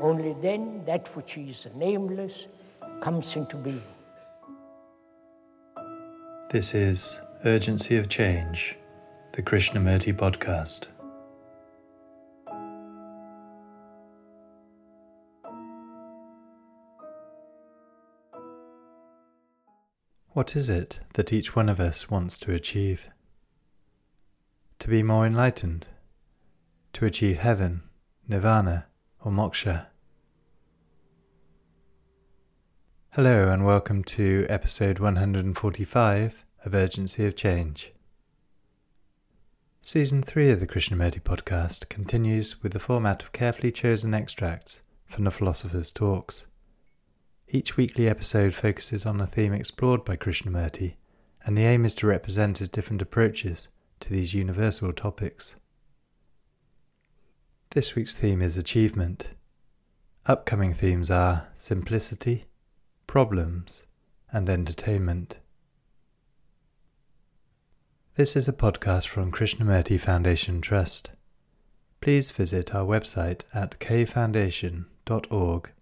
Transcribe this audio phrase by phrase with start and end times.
[0.00, 2.48] Only then that which is nameless
[3.00, 3.82] comes into being.
[6.50, 8.76] This is Urgency of Change,
[9.32, 10.88] the Krishnamurti podcast.
[20.32, 23.08] What is it that each one of us wants to achieve?
[24.80, 25.86] To be more enlightened?
[26.94, 27.82] To achieve heaven,
[28.28, 28.86] nirvana,
[29.24, 29.86] or moksha?
[33.12, 37.92] Hello, and welcome to episode 145 of Urgency of Change.
[39.80, 45.24] Season 3 of the Krishnamurti podcast continues with the format of carefully chosen extracts from
[45.24, 46.46] the philosopher's talks.
[47.48, 50.96] Each weekly episode focuses on a theme explored by Krishnamurti,
[51.46, 53.68] and the aim is to represent his different approaches
[54.00, 55.56] to these universal topics.
[57.74, 59.30] This week's theme is achievement.
[60.26, 62.44] Upcoming themes are simplicity,
[63.08, 63.88] problems,
[64.30, 65.40] and entertainment.
[68.14, 71.10] This is a podcast from Krishnamurti Foundation Trust.
[72.00, 75.72] Please visit our website at kfoundation.org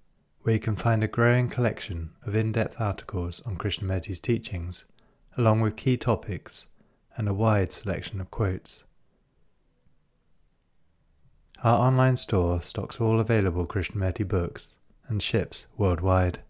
[0.40, 4.86] where you can find a growing collection of in depth articles on Krishnamurti's teachings,
[5.36, 6.64] along with key topics
[7.18, 8.84] and a wide selection of quotes.
[11.64, 14.74] Our online store stocks all available Krishnamurti books
[15.06, 16.40] and ships worldwide.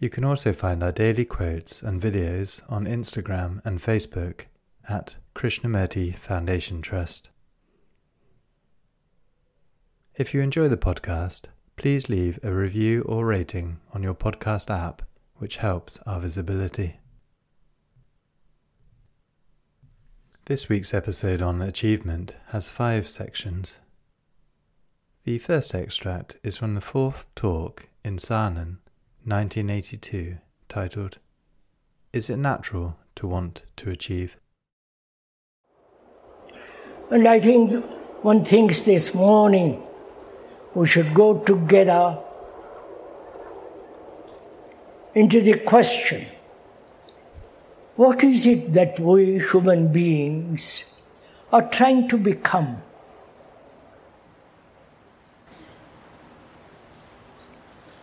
[0.00, 4.46] You can also find our daily quotes and videos on Instagram and Facebook
[4.88, 7.30] at Krishnamurti Foundation Trust.
[10.16, 11.44] If you enjoy the podcast,
[11.76, 15.02] please leave a review or rating on your podcast app,
[15.36, 16.98] which helps our visibility.
[20.48, 23.80] This week's episode on achievement has five sections.
[25.24, 28.78] The first extract is from the fourth talk in Saanen,
[29.24, 30.38] 1982,
[30.70, 31.18] titled,
[32.14, 34.38] Is It Natural to Want to Achieve?
[37.10, 37.84] And I think
[38.22, 39.82] one thinks this morning
[40.72, 42.16] we should go together
[45.14, 46.24] into the question
[47.98, 50.84] what is it that we human beings
[51.52, 52.80] are trying to become?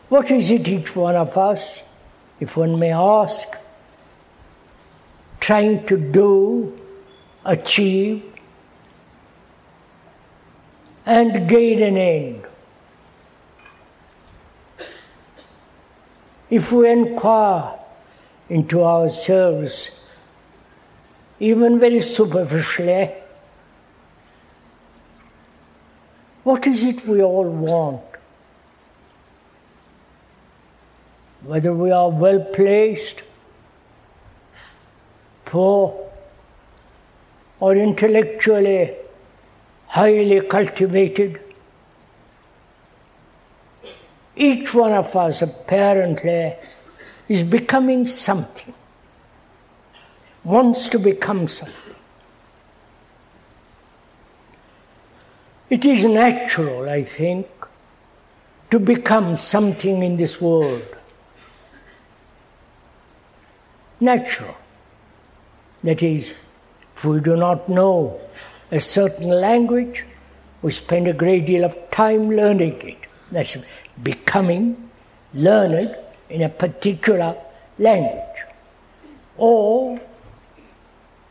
[0.09, 1.81] What is it each one of us,
[2.41, 3.47] if one may ask,
[5.39, 6.77] trying to do,
[7.45, 8.21] achieve,
[11.05, 12.45] and gain an end?
[16.49, 17.79] If we inquire
[18.49, 19.89] into ourselves,
[21.39, 23.11] even very superficially,
[26.43, 28.03] what is it we all want?
[31.41, 33.23] Whether we are well placed,
[35.43, 36.11] poor,
[37.59, 38.95] or intellectually
[39.87, 41.39] highly cultivated,
[44.35, 46.55] each one of us apparently
[47.27, 48.73] is becoming something,
[50.43, 51.95] wants to become something.
[55.69, 57.47] It is natural, I think,
[58.69, 60.85] to become something in this world.
[63.99, 64.55] Natural.
[65.83, 66.35] That is,
[66.95, 68.19] if we do not know
[68.71, 70.03] a certain language,
[70.61, 72.97] we spend a great deal of time learning it.
[73.31, 73.57] That's
[74.01, 74.89] becoming
[75.33, 75.95] learned
[76.29, 77.35] in a particular
[77.77, 78.43] language.
[79.37, 79.99] Or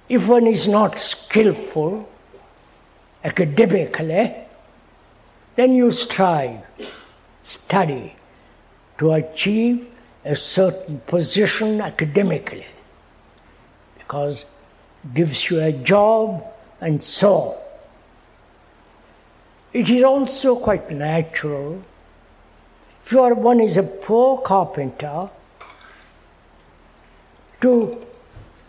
[0.08, 2.08] if one is not skillful
[3.22, 4.34] academically,
[5.56, 6.60] then you strive,
[7.42, 8.14] study
[8.98, 9.86] to achieve
[10.24, 12.66] a certain position academically
[13.98, 14.44] because
[15.04, 16.44] it gives you a job
[16.80, 17.56] and so on.
[19.72, 21.82] It is also quite natural
[23.06, 25.28] if one is a poor carpenter,
[27.60, 28.04] to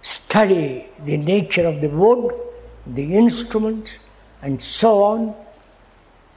[0.01, 2.33] study the nature of the wood,
[2.85, 3.91] the instruments,
[4.41, 5.35] and so on,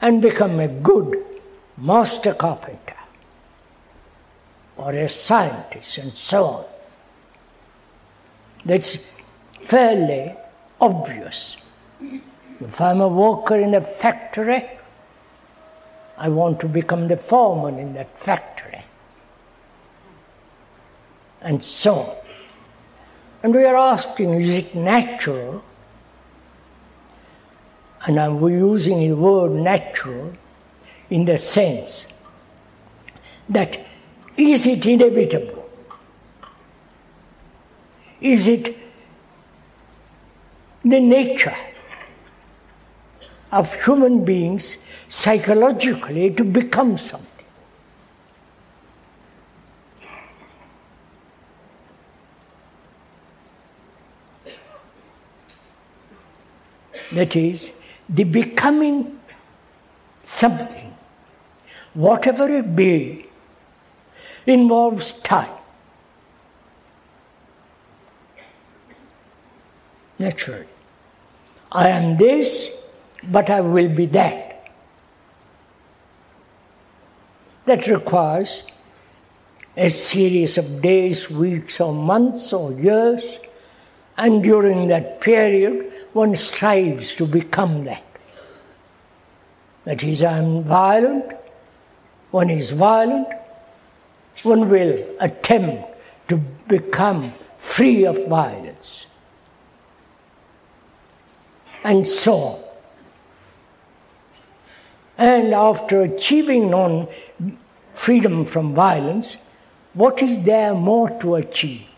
[0.00, 1.24] and become a good
[1.76, 2.94] master carpenter
[4.76, 6.64] or a scientist and so on.
[8.64, 9.06] That's
[9.62, 10.34] fairly
[10.80, 11.56] obvious.
[12.60, 14.77] If I'm a worker in a factory,
[16.18, 18.82] I want to become the foreman in that factory.
[21.40, 22.16] And so on.
[23.44, 25.62] And we are asking, is it natural?
[28.04, 30.32] And I'm using the word natural
[31.08, 32.08] in the sense
[33.48, 33.78] that
[34.36, 35.70] is it inevitable?
[38.20, 38.76] Is it
[40.84, 41.56] the nature
[43.50, 44.76] of human beings
[45.08, 47.26] psychologically to become something?
[57.12, 57.72] That is,
[58.08, 59.18] the becoming
[60.22, 60.94] something,
[61.94, 63.26] whatever it be,
[64.46, 65.50] involves time.
[70.18, 70.66] Naturally.
[71.70, 72.70] I am this,
[73.24, 74.70] but I will be that.
[77.66, 78.62] That requires
[79.76, 83.38] a series of days, weeks, or months, or years,
[84.16, 88.04] and during that period, one strives to become that.
[89.84, 91.32] That is, I am violent,
[92.30, 93.28] one is violent,
[94.42, 95.88] one will attempt
[96.28, 96.36] to
[96.66, 99.06] become free of violence.
[101.84, 102.67] And so on.
[105.18, 107.08] And after achieving non
[107.92, 109.36] freedom from violence,
[109.94, 111.88] what is there more to achieve?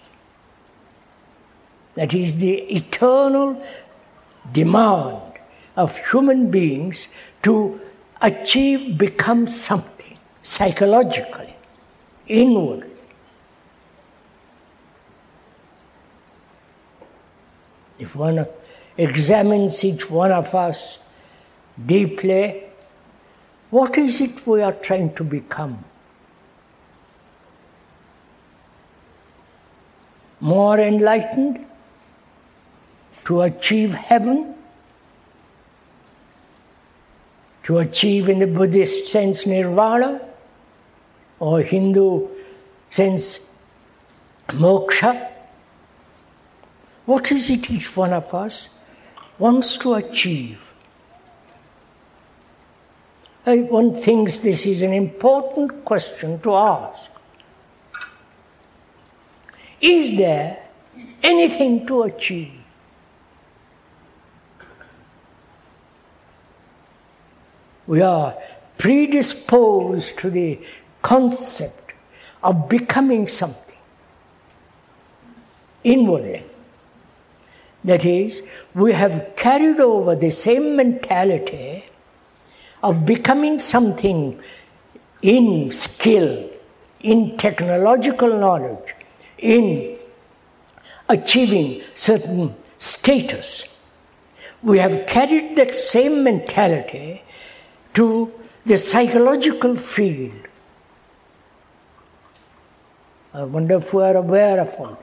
[1.96, 3.62] That is the eternal
[4.50, 5.20] demand
[5.76, 7.08] of human beings
[7.42, 7.78] to
[8.22, 11.54] achieve, become something psychologically
[12.26, 12.88] inwardly.
[17.98, 18.46] If one
[18.96, 20.96] examines each one of us
[21.84, 22.69] deeply,
[23.70, 25.84] what is it we are trying to become?
[30.40, 31.66] More enlightened?
[33.26, 34.54] To achieve heaven?
[37.64, 40.20] To achieve, in the Buddhist sense, nirvana?
[41.40, 42.28] or Hindu
[42.90, 43.50] sense
[44.48, 45.32] moksha.
[47.06, 48.68] What is it each one of us
[49.38, 50.69] wants to achieve?
[53.44, 57.10] One thinks this is an important question to ask.
[59.80, 60.62] Is there
[61.22, 62.52] anything to achieve?
[67.86, 68.36] We are
[68.76, 70.60] predisposed to the
[71.02, 71.92] concept
[72.42, 73.76] of becoming something
[75.82, 76.44] inwardly.
[77.84, 78.42] That is,
[78.74, 81.84] we have carried over the same mentality
[82.82, 84.40] of becoming something
[85.22, 86.50] in skill,
[87.00, 88.94] in technological knowledge,
[89.38, 89.98] in
[91.08, 93.64] achieving certain status.
[94.62, 97.22] We have carried that same mentality
[97.94, 98.32] to
[98.66, 100.48] the psychological field
[103.32, 104.98] I wonder if we are aware of all.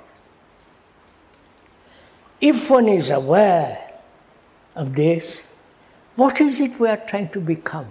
[2.42, 4.00] If one is aware
[4.76, 5.42] of this,
[6.18, 7.88] what is it we are trying to become?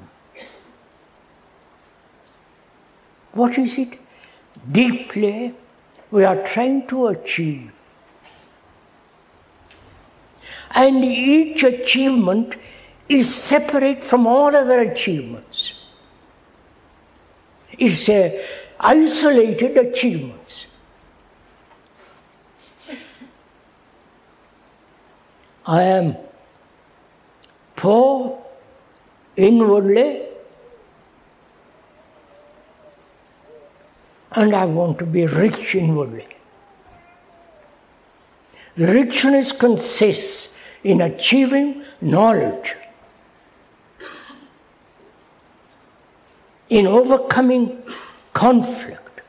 [3.32, 3.98] What is it
[4.72, 5.54] deeply
[6.10, 7.70] we are trying to achieve?
[10.72, 12.56] And each achievement
[13.08, 15.74] is separate from all other achievements.
[17.78, 18.44] It's a
[18.80, 20.66] isolated achievements.
[25.64, 26.16] I am
[27.76, 28.42] poor
[29.36, 30.22] inwardly
[34.32, 36.26] and I want to be rich inwardly.
[38.76, 40.50] The richness consists
[40.84, 42.76] in achieving knowledge,
[46.68, 47.82] in overcoming
[48.34, 49.22] conflict.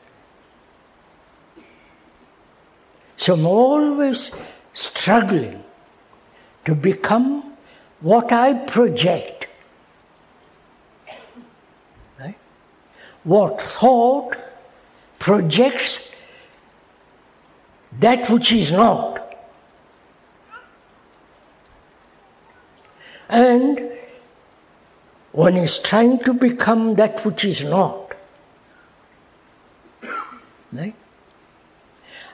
[3.16, 4.30] So I'm always
[4.74, 5.64] struggling
[6.66, 7.47] to become
[8.00, 9.48] what I project.
[12.18, 12.38] Right?
[13.24, 14.36] What thought
[15.18, 16.12] projects
[18.00, 19.34] that which is not.
[23.28, 23.92] And
[25.32, 28.14] one is trying to become that which is not.
[30.72, 30.94] Right?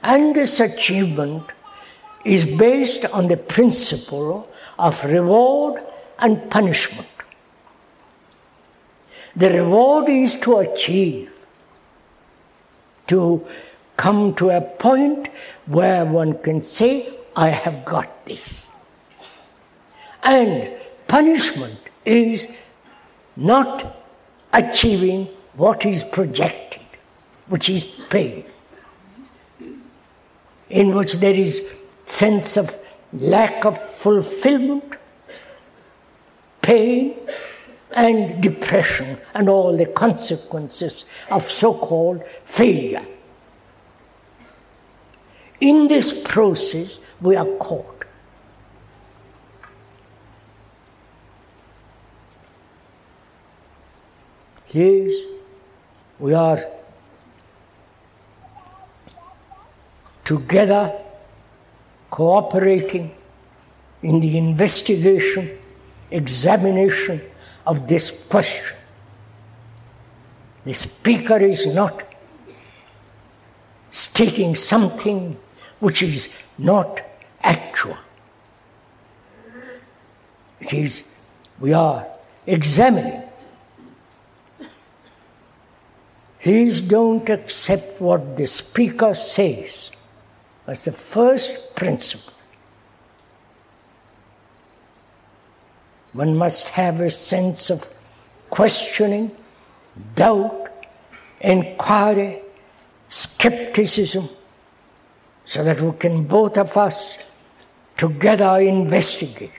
[0.03, 1.43] And this achievement
[2.25, 5.81] is based on the principle of reward
[6.19, 7.07] and punishment.
[9.35, 11.31] The reward is to achieve,
[13.07, 13.45] to
[13.95, 15.29] come to a point
[15.67, 18.69] where one can say, I have got this.
[20.23, 20.71] And
[21.07, 22.47] punishment is
[23.35, 23.97] not
[24.51, 26.81] achieving what is projected,
[27.47, 28.45] which is pain,
[30.69, 31.61] in which there is
[32.05, 32.77] sense of
[33.13, 34.83] lack of fulfillment,
[36.61, 37.15] pain,
[37.91, 43.05] and depression, and all the consequences of so called failure.
[45.61, 48.03] In this process, we are caught.
[54.71, 55.13] Yes,
[56.19, 56.59] we are
[60.25, 60.91] together
[62.09, 63.11] cooperating
[64.01, 65.57] in the investigation,
[66.11, 67.21] examination
[67.65, 68.75] of this question.
[70.63, 72.03] The speaker is not
[73.91, 75.37] stating something
[75.79, 77.01] which is not
[77.41, 77.97] actual.
[80.59, 81.03] It is,
[81.59, 82.07] we are
[82.45, 83.23] examining.
[86.41, 89.91] Please don't accept what the speaker says
[90.67, 92.33] as the first principle.
[96.13, 97.87] One must have a sense of
[98.49, 99.31] questioning,
[100.15, 100.69] doubt,
[101.41, 102.41] inquiry,
[103.09, 104.29] skepticism,
[105.43, 107.17] so that we can both of us
[107.97, 109.51] together investigate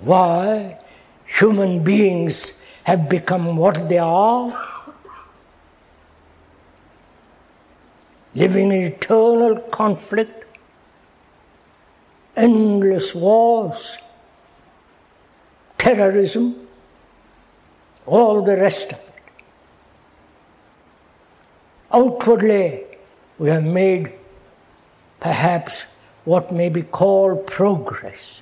[0.00, 0.78] why
[1.26, 2.52] human beings
[2.84, 4.52] have become what they are,
[8.34, 10.44] living in eternal conflict,
[12.36, 13.96] endless wars,
[15.78, 16.66] terrorism,
[18.06, 19.14] all the rest of it.
[21.92, 22.84] Outwardly,
[23.38, 24.12] we have made
[25.20, 25.84] perhaps
[26.24, 28.40] what may be called progress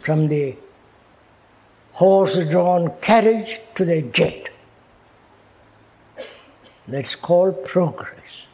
[0.00, 0.56] from the
[1.92, 4.48] horse drawn carriage to the jet.
[6.88, 8.46] That's called progress.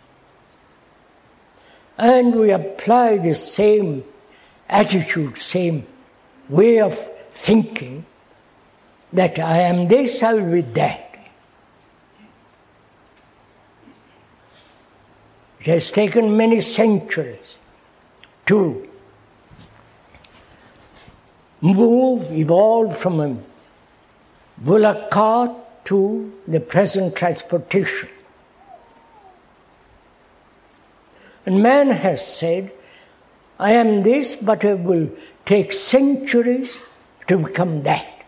[1.97, 4.05] And we apply the same
[4.69, 5.87] attitude, same
[6.49, 6.99] way of
[7.31, 8.05] thinking
[9.13, 11.01] that I am this, I will be that.
[15.61, 17.57] It has taken many centuries
[18.47, 18.89] to
[21.61, 23.37] move, evolve from a
[24.59, 25.53] bullock cart
[25.85, 28.09] to the present transportation.
[31.47, 32.73] And man has said,
[33.59, 35.09] I am this, but it will
[35.45, 36.81] take centuries
[37.29, 38.25] to become that.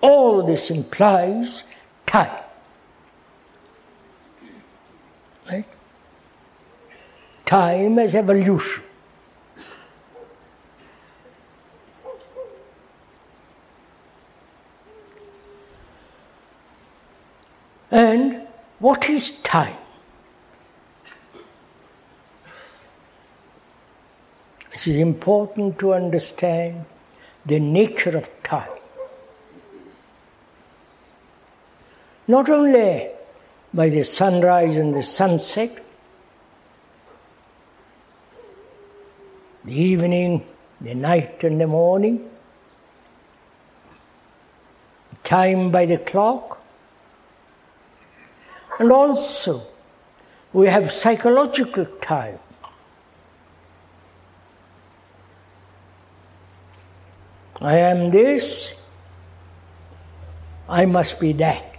[0.00, 1.64] All this implies
[2.06, 2.42] time.
[5.48, 5.66] Right?
[7.44, 8.84] Time as evolution.
[17.90, 19.76] And what is time?
[24.82, 26.86] It is important to understand
[27.46, 28.80] the nature of time.
[32.26, 33.10] Not only
[33.72, 35.78] by the sunrise and the sunset,
[39.64, 40.44] the evening,
[40.80, 42.28] the night, and the morning,
[45.22, 46.60] time by the clock,
[48.80, 49.64] and also
[50.52, 52.40] we have psychological time.
[57.62, 58.74] I am this,
[60.68, 61.76] I must be that.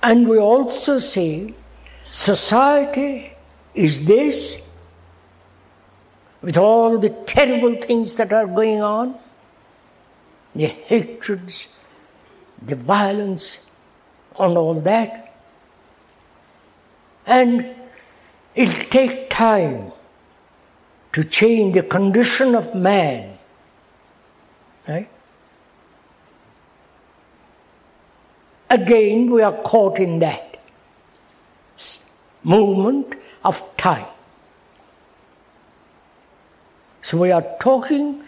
[0.00, 1.54] And we also say
[2.12, 3.32] society
[3.74, 4.56] is this,
[6.40, 9.18] with all the terrible things that are going on,
[10.54, 11.66] the hatreds,
[12.62, 13.58] the violence,
[14.38, 15.34] and all that.
[17.26, 17.74] And
[18.54, 19.90] it'll take time
[21.16, 23.38] to change the condition of man.
[24.86, 25.08] Right?
[28.68, 30.58] Again, we are caught in that
[32.44, 33.14] movement
[33.46, 34.08] of time.
[37.00, 38.22] So we are talking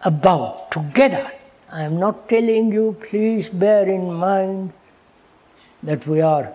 [0.00, 1.30] about together.
[1.70, 4.72] I am not telling you, please bear in mind
[5.84, 6.52] that we are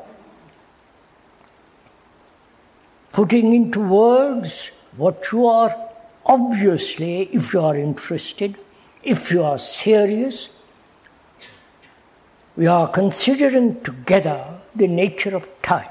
[3.13, 5.88] putting into words what you are
[6.27, 8.58] obviously, if you are interested,
[9.04, 10.50] if you are serious,
[12.56, 15.89] we are considering together the nature of time.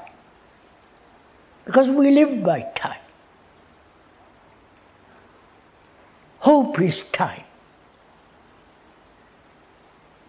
[1.65, 2.99] Because we live by time.
[6.39, 7.43] Hope is time.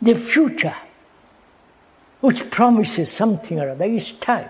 [0.00, 0.76] The future,
[2.20, 4.49] which promises something or other, is time.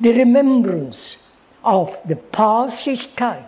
[0.00, 1.16] The remembrance
[1.64, 3.46] of the past is time.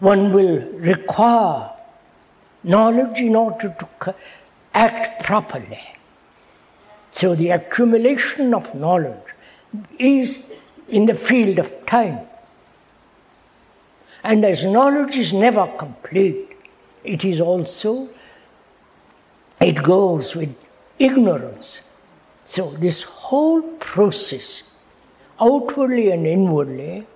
[0.00, 1.70] One will require
[2.62, 4.14] knowledge in order to
[4.74, 5.80] act properly.
[7.12, 9.28] So the accumulation of knowledge
[9.98, 10.40] is
[10.88, 12.20] in the field of time.
[14.22, 16.50] And as knowledge is never complete,
[17.04, 18.08] it is also,
[19.60, 20.54] it goes with
[20.98, 21.82] ignorance.
[22.44, 24.62] So this whole process,
[25.40, 27.06] outwardly and inwardly,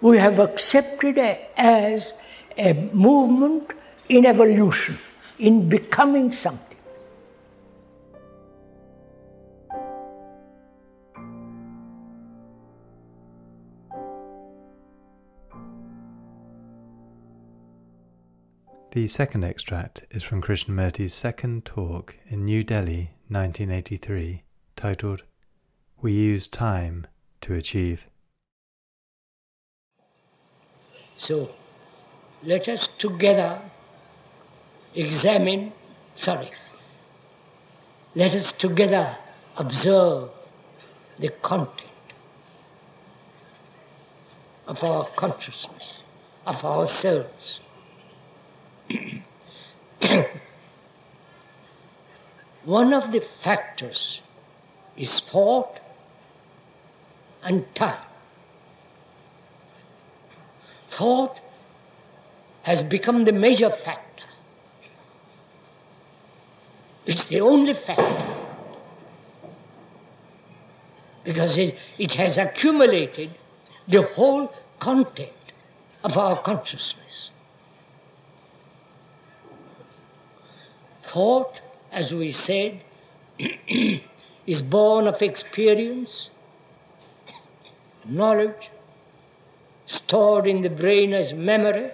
[0.00, 1.18] we have accepted
[1.56, 2.12] as
[2.56, 3.70] a movement
[4.08, 4.98] in evolution,
[5.38, 6.64] in becoming something.
[18.90, 24.42] The second extract is from Krishnamurti's second talk in New Delhi, 1983,
[24.78, 25.22] titled
[26.00, 27.08] We Use Time
[27.40, 28.06] to Achieve.
[31.16, 31.50] So
[32.44, 33.60] let us together
[34.94, 35.72] examine,
[36.14, 36.52] sorry,
[38.14, 39.16] let us together
[39.56, 40.30] observe
[41.18, 42.12] the content
[44.68, 45.98] of our consciousness,
[46.46, 47.62] of ourselves.
[52.64, 54.22] One of the factors
[54.98, 55.80] is thought
[57.42, 58.08] and time
[60.98, 61.40] thought
[62.62, 64.24] has become the major factor.
[67.06, 68.34] It's the only factor.
[71.24, 73.30] Because it, it has accumulated
[73.86, 75.52] the whole content
[76.04, 77.30] of our consciousness.
[81.00, 81.60] Thought,
[81.92, 82.80] as we said,
[84.48, 86.30] is born of experience,
[88.06, 88.70] knowledge,
[89.84, 91.90] stored in the brain as memory.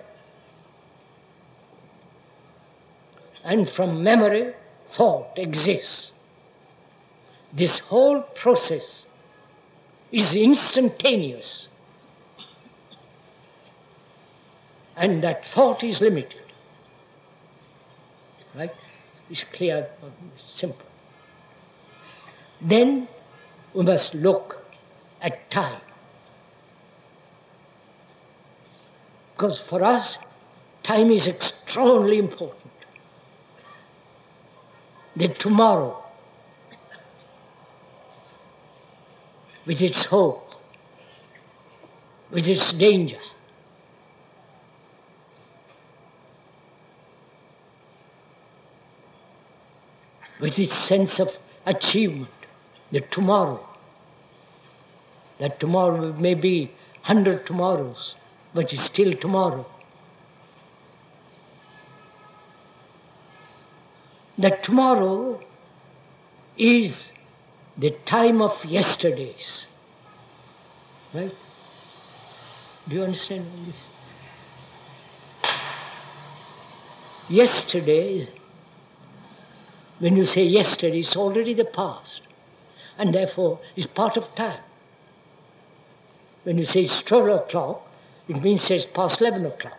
[3.42, 4.54] And from memory,
[4.86, 6.12] thought exists.
[7.52, 9.06] This whole process
[10.12, 11.66] is instantaneous.
[14.96, 16.52] And that thought is limited.
[18.54, 18.72] Right?
[19.28, 19.88] It's clear,
[20.36, 20.93] simple.
[22.64, 23.08] Then
[23.74, 24.64] we must look
[25.20, 25.80] at time.
[29.34, 30.18] Because for us,
[30.82, 32.72] time is extraordinarily important.
[35.14, 36.02] The tomorrow,
[39.66, 40.54] with its hope,
[42.30, 43.20] with its danger,
[50.40, 52.33] with its sense of achievement,
[52.94, 53.60] the tomorrow.
[55.38, 56.70] That tomorrow may be
[57.02, 58.14] hundred tomorrows,
[58.54, 59.66] but it's still tomorrow.
[64.38, 65.40] That tomorrow
[66.56, 67.12] is
[67.76, 69.66] the time of yesterdays.
[71.12, 71.34] Right?
[72.88, 73.82] Do you understand this?
[77.28, 78.28] Yesterday,
[79.98, 82.22] when you say yesterday, it's already the past,
[82.98, 84.60] and therefore is part of time.
[86.44, 87.86] When you say it's 12 o'clock,
[88.28, 89.78] it means it's past 11 o'clock.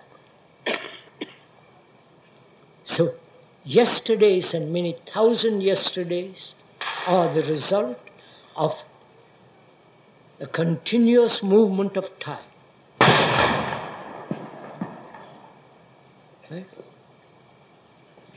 [2.83, 3.15] so,
[3.63, 6.55] yesterdays and many thousand yesterdays
[7.07, 7.97] are the result
[8.55, 8.85] of
[10.39, 12.39] a continuous movement of time.
[16.51, 16.67] Right?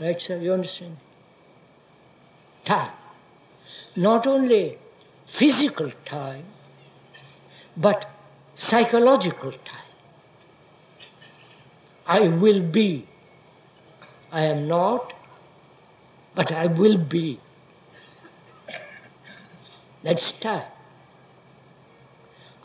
[0.01, 0.38] Right, sir?
[0.38, 0.97] You understand?
[2.64, 2.93] Time.
[3.96, 4.78] Not only
[5.26, 6.44] physical time,
[7.76, 8.11] but
[8.54, 9.88] psychological time.
[12.07, 13.07] I will be.
[14.33, 15.12] I am not,
[16.35, 17.40] but I will be.
[20.02, 20.70] That's time.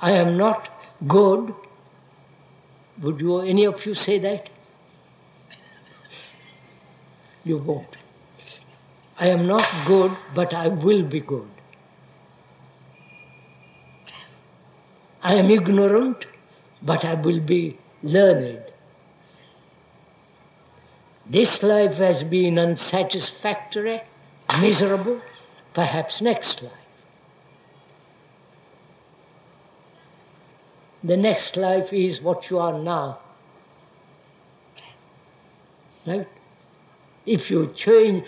[0.02, 0.70] I am not
[1.08, 1.54] good.
[3.02, 4.50] Would you, any of you say that?
[7.44, 8.03] You won't.
[9.20, 11.50] I am not good, but I will be good.
[15.22, 16.26] I am ignorant,
[16.82, 18.64] but I will be learned.
[21.26, 24.02] This life has been unsatisfactory,
[24.60, 25.22] miserable,
[25.74, 26.74] perhaps next life.
[31.04, 33.20] The next life is what you are now.
[36.06, 36.28] Right?
[37.26, 38.26] If you change,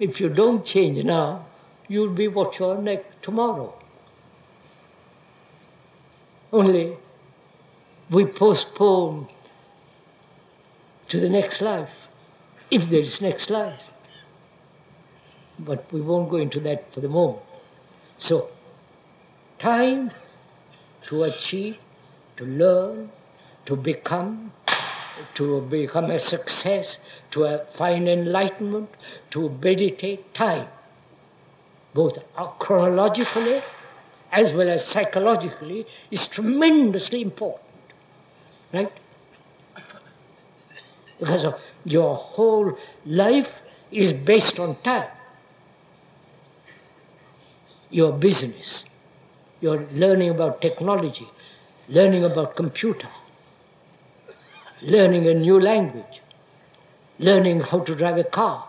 [0.00, 1.46] if you don't change now,
[1.88, 3.72] you'll be what you are next tomorrow.
[6.52, 6.96] Only
[8.08, 9.28] we postpone
[11.08, 12.08] to the next life,
[12.70, 13.90] if there is next life.
[15.58, 17.42] But we won't go into that for the moment.
[18.16, 18.48] So,
[19.58, 20.10] time
[21.06, 21.76] to achieve,
[22.36, 23.10] to learn,
[23.66, 24.52] to become,
[25.34, 26.98] to become a success,
[27.30, 28.88] to find enlightenment,
[29.30, 30.68] to meditate, time,
[31.94, 32.18] both
[32.58, 33.62] chronologically
[34.32, 37.64] as well as psychologically, is tremendously important.
[38.72, 38.92] Right?
[41.18, 41.46] Because
[41.84, 45.08] your whole life is based on time.
[47.90, 48.84] Your business,
[49.60, 51.28] your learning about technology,
[51.88, 53.08] learning about computer,
[54.82, 56.22] learning a new language,
[57.18, 58.66] learning how to drive a car,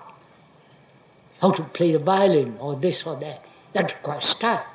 [1.42, 3.46] how to play the violin or this or that.
[3.74, 4.66] That requires time.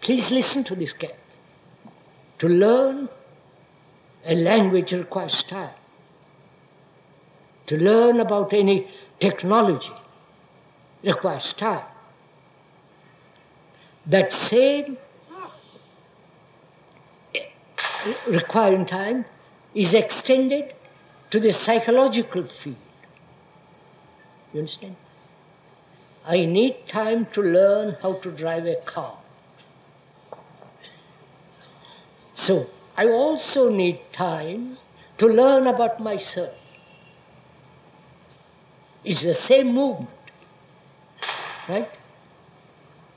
[0.00, 1.18] Please listen to this carefully.
[2.38, 3.08] To learn
[4.24, 5.74] a language requires time.
[7.66, 9.92] To learn about any technology
[11.02, 11.84] requires time.
[14.06, 14.96] That same
[18.26, 19.24] requiring time
[19.74, 20.74] is extended
[21.30, 22.76] to the psychological field.
[24.52, 24.96] You understand?
[26.24, 29.16] I need time to learn how to drive a car.
[32.34, 34.76] So I also need time
[35.18, 36.54] to learn about myself.
[39.04, 40.10] It's the same movement.
[41.68, 41.90] Right?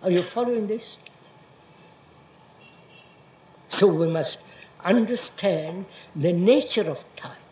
[0.01, 0.97] Are you following this?
[3.67, 4.39] So we must
[4.85, 7.43] understand the nature of time.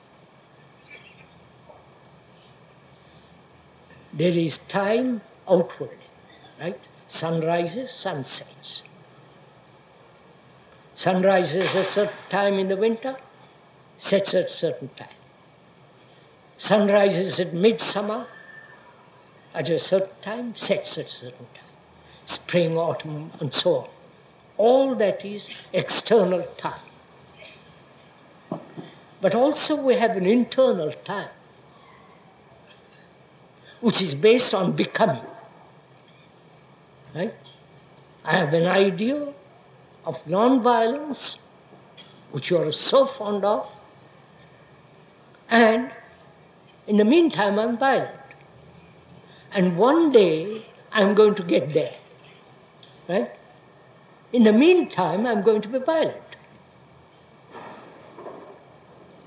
[4.13, 5.97] There is time outwardly,
[6.59, 6.79] right?
[7.07, 8.83] Sun rises, sun sets.
[10.95, 13.17] Sun rises at a certain time in the winter,
[13.97, 15.19] sets at a certain time.
[16.59, 18.27] Sun rises at midsummer
[19.55, 21.73] at a certain time, sets at a certain time.
[22.25, 23.89] Spring, autumn, and so on.
[24.57, 26.92] All that is external time.
[29.23, 31.29] But also we have an internal time,
[33.79, 35.23] which is based on becoming.
[37.15, 37.33] Right?
[38.25, 39.33] I have an idea
[40.05, 41.37] of non-violence,
[42.31, 43.73] which you are so fond of,
[45.49, 45.89] and
[46.87, 48.19] in the meantime I'm violent.
[49.53, 51.95] And one day I'm going to get there.
[53.07, 53.31] Right?
[54.33, 56.35] In the meantime, I'm going to be violent.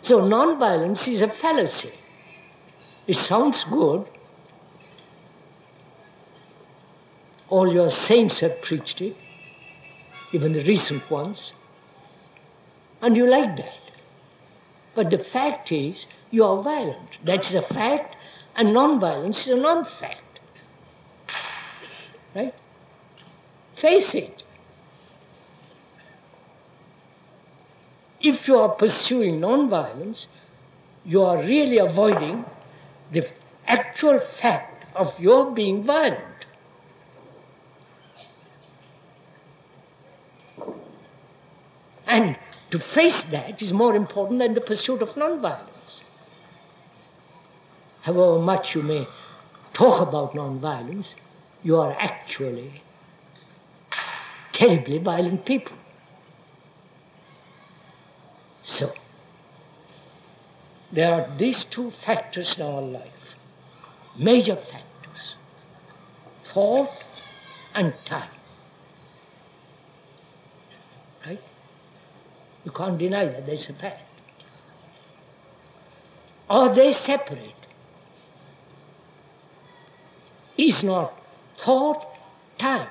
[0.07, 1.90] So non-violence is a fallacy.
[3.09, 4.07] It sounds good.
[7.49, 9.16] All your saints have preached it,
[10.31, 11.55] even the recent ones,
[13.03, 13.90] and you like that.
[14.95, 17.19] But the fact is, you are violent.
[17.25, 18.14] That is a fact,
[18.55, 20.38] and non-violence is a non-fact.
[22.33, 22.55] Right?
[23.75, 24.45] Face it.
[28.26, 30.26] If you are pursuing non-violence,
[31.04, 32.44] you are really avoiding
[33.12, 33.30] the
[33.66, 36.46] actual fact of your being violent.
[42.06, 42.36] And
[42.70, 46.00] to face that is more important than the pursuit of non-violence.
[48.00, 49.06] However much you may
[49.72, 51.14] talk about non-violence,
[51.62, 52.82] you are actually
[54.52, 55.76] terribly violent people.
[58.66, 58.92] So,
[60.90, 63.37] there are these two factors in our life,
[64.16, 65.37] major factors
[66.42, 66.90] thought
[67.76, 68.29] and time.
[71.24, 71.40] Right?
[72.64, 74.02] You can't deny that, that's a fact.
[76.50, 77.62] Are they separate?
[80.57, 81.16] Is not
[81.55, 82.18] thought
[82.59, 82.88] time.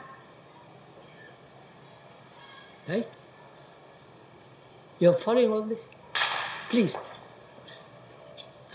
[2.88, 3.10] Right?
[5.00, 5.80] You're following all this?
[6.70, 6.96] Please.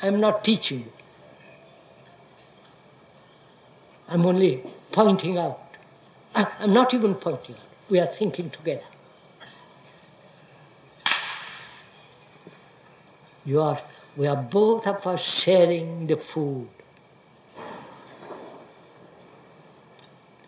[0.02, 0.92] I'm not teaching you.
[4.08, 5.60] I'm only pointing out.
[6.34, 7.62] I'm not even pointing out.
[7.88, 8.84] We are thinking together.
[13.46, 13.78] You are,
[14.18, 16.68] we are both of us sharing the food.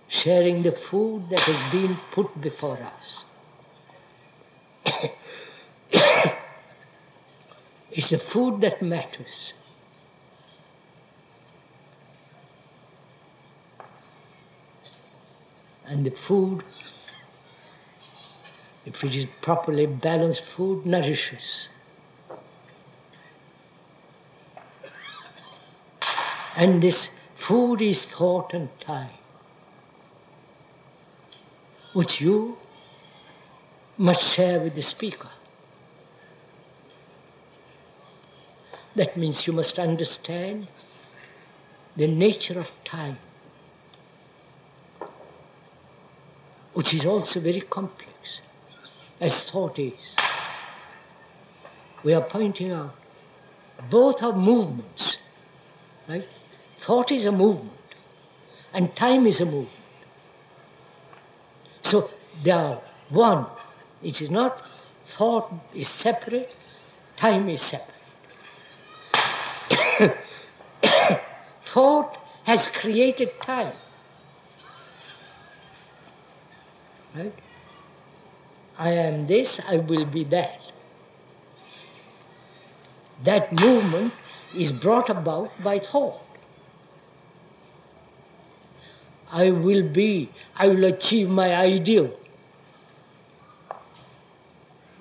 [0.09, 3.25] Sharing the food that has been put before us.
[7.93, 9.55] it's the food that matters.
[15.87, 16.65] And the food,
[18.87, 21.69] if it is properly balanced food, nourishes.
[26.57, 29.11] And this food is thought and time,
[31.93, 32.57] which you
[33.99, 35.29] must share with the speaker.
[38.95, 40.69] That means you must understand
[41.97, 43.19] the nature of time,
[46.75, 48.43] which is also very complex,
[49.21, 50.15] as thought is.
[52.03, 52.95] We are pointing out
[53.91, 55.19] both are movements,
[56.09, 56.29] right?
[56.79, 57.73] Thought is a movement,
[58.73, 59.69] and time is a movement.
[61.83, 62.11] So
[62.43, 63.47] they are one.
[64.03, 64.67] It is not
[65.05, 66.55] thought is separate,
[67.17, 67.92] time is separate.
[71.63, 73.73] thought has created time.
[77.15, 77.35] Right?
[78.79, 80.73] I am this, I will be that.
[83.23, 84.13] That movement
[84.57, 86.23] is brought about by thought.
[89.31, 92.11] I will be, I will achieve my ideal.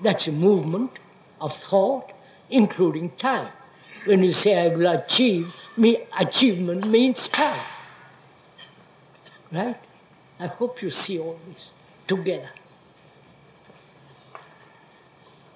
[0.01, 0.99] That's a movement
[1.39, 2.11] of thought,
[2.49, 3.51] including time.
[4.05, 7.65] When you say I will achieve, me achievement means time.
[9.51, 9.77] Right?
[10.39, 11.73] I hope you see all this
[12.07, 12.49] together.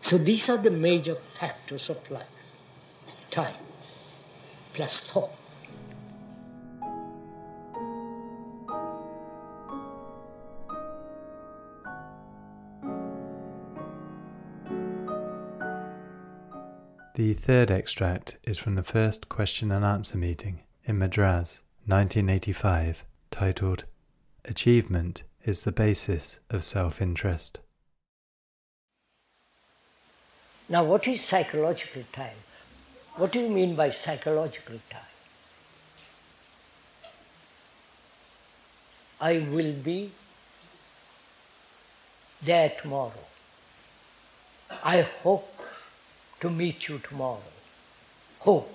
[0.01, 2.27] So these are the major factors of life
[3.31, 3.55] time
[4.73, 5.31] plus thought.
[17.15, 23.85] The third extract is from the first question and answer meeting in Madras, 1985, titled
[24.43, 27.59] Achievement is the Basis of Self Interest.
[30.67, 32.35] Now, what is psychological time?
[33.15, 35.01] What do you mean by psychological time?
[39.21, 40.11] I will be
[42.41, 43.13] there tomorrow.
[44.83, 45.54] I hope
[46.39, 47.41] to meet you tomorrow.
[48.39, 48.71] Hope.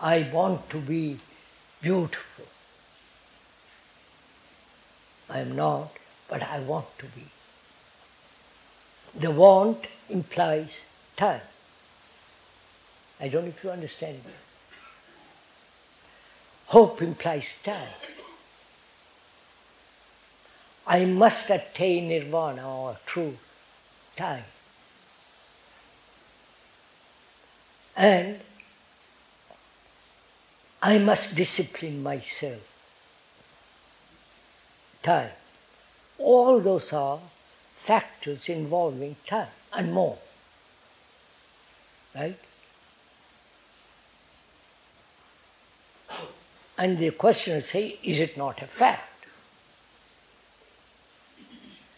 [0.00, 1.18] I want to be
[1.80, 2.46] beautiful.
[5.30, 5.90] I am not,
[6.28, 7.24] but I want to be.
[9.14, 10.84] The want implies
[11.16, 11.40] time.
[13.20, 14.34] I don't know if you understand it.
[16.66, 18.00] Hope implies time.
[20.86, 23.36] I must attain nirvana or true
[24.16, 24.44] time.
[27.96, 28.40] And
[30.82, 32.68] I must discipline myself.
[35.02, 35.30] Time.
[36.18, 37.20] All those are
[37.76, 40.18] factors involving time and more.
[42.14, 42.38] Right?
[46.78, 49.26] And the question is, say, is it not a fact?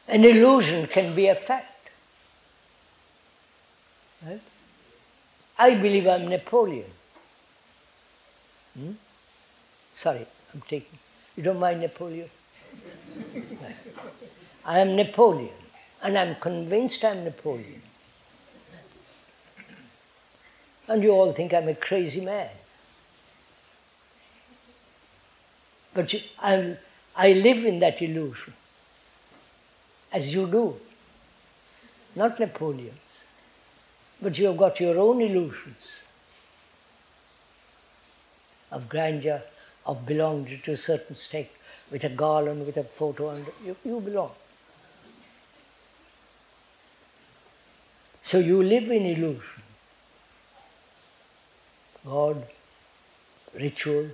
[0.09, 1.89] An illusion can be a fact.
[4.27, 4.41] Right?
[5.59, 6.91] I believe I'm Napoleon.
[8.79, 8.93] Hmm?
[9.95, 10.99] Sorry, I'm taking.
[11.37, 12.29] You don't mind Napoleon?
[14.65, 15.55] I am Napoleon,
[16.03, 17.83] and I'm convinced I'm Napoleon.
[20.89, 22.49] And you all think I'm a crazy man.
[25.95, 26.77] But you, I'm,
[27.17, 28.53] I live in that illusion,
[30.13, 30.77] as you do,
[32.17, 32.95] not Napoleon.
[34.23, 35.99] But you have got your own illusions
[38.71, 39.43] of grandeur,
[39.87, 41.51] of belonging to a certain state,
[41.91, 44.31] with a garland, with a photo, and you, you belong.
[48.23, 49.63] So you live in illusion.
[52.07, 52.47] God,
[53.55, 54.13] rituals,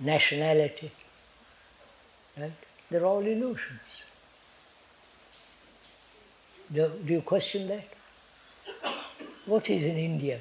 [0.00, 0.90] nationality,
[2.38, 2.52] right?
[2.90, 3.80] They're all illusions.
[6.72, 7.93] Do, do you question that?
[9.46, 10.40] What is an Indian?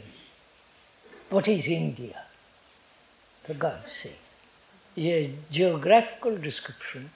[1.30, 2.24] What is India?
[3.44, 4.20] For God's sake.
[4.98, 7.10] A geographical description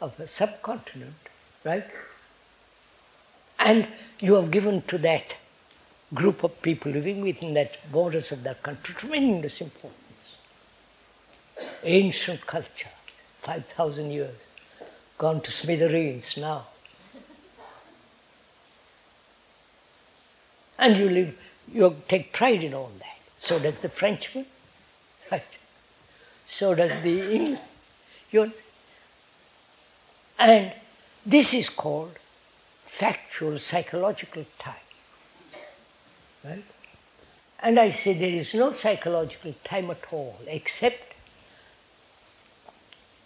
[0.00, 1.14] of a subcontinent,
[1.64, 1.84] right?
[3.58, 3.88] And
[4.20, 5.34] you have given to that
[6.14, 10.00] group of people living within that borders of that country tremendous importance.
[11.82, 12.90] Ancient culture,
[13.42, 14.34] 5,000 years,
[15.18, 16.66] gone to smithereens now.
[20.78, 21.38] And you live,
[21.72, 23.18] you take pride in all that.
[23.36, 24.46] So does the Frenchman,
[25.30, 25.42] right?
[26.46, 27.60] So does the English.
[28.30, 28.52] You
[30.38, 30.72] and
[31.24, 32.18] this is called
[32.84, 34.74] factual psychological time.
[36.44, 36.64] Right?
[37.62, 41.14] And I say there is no psychological time at all, except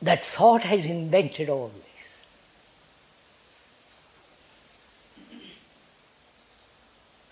[0.01, 2.23] that thought has invented all this.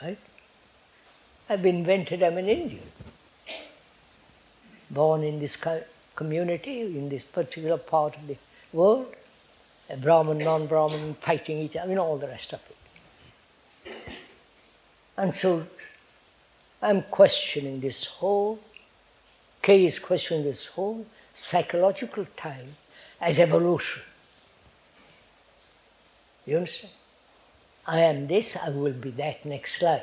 [0.02, 0.18] Right?
[1.48, 2.82] I've been invented, I'm an Indian.
[4.90, 5.56] Born in this
[6.14, 8.36] community, in this particular part of the
[8.72, 9.14] world,
[9.88, 13.96] a Brahmin, non Brahmin fighting each other, you know, all the rest of it.
[15.16, 15.66] And so
[16.82, 18.58] I'm questioning this whole,
[19.62, 22.76] K is questioning this whole psychological time
[23.20, 24.02] as evolution.
[26.44, 26.92] You understand?
[27.86, 30.02] I am this, I will be that next life.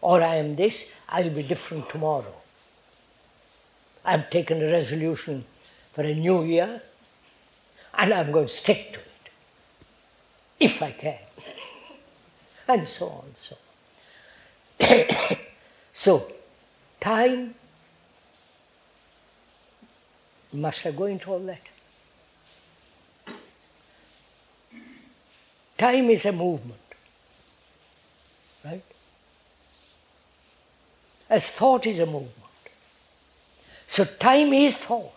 [0.00, 2.34] Or I am this, I'll be different tomorrow.
[4.04, 5.44] I've taken a resolution
[5.88, 6.80] for a new year,
[7.94, 9.30] and I'm going to stick to it,
[10.60, 11.18] if I can.
[12.68, 13.56] And so on, so
[14.80, 15.38] on.
[15.92, 16.32] so,
[17.00, 17.54] time,
[20.52, 21.60] must I go into all that?
[25.76, 26.87] Time is a movement,
[31.30, 32.32] As thought is a movement.
[33.86, 35.12] So, time is thought.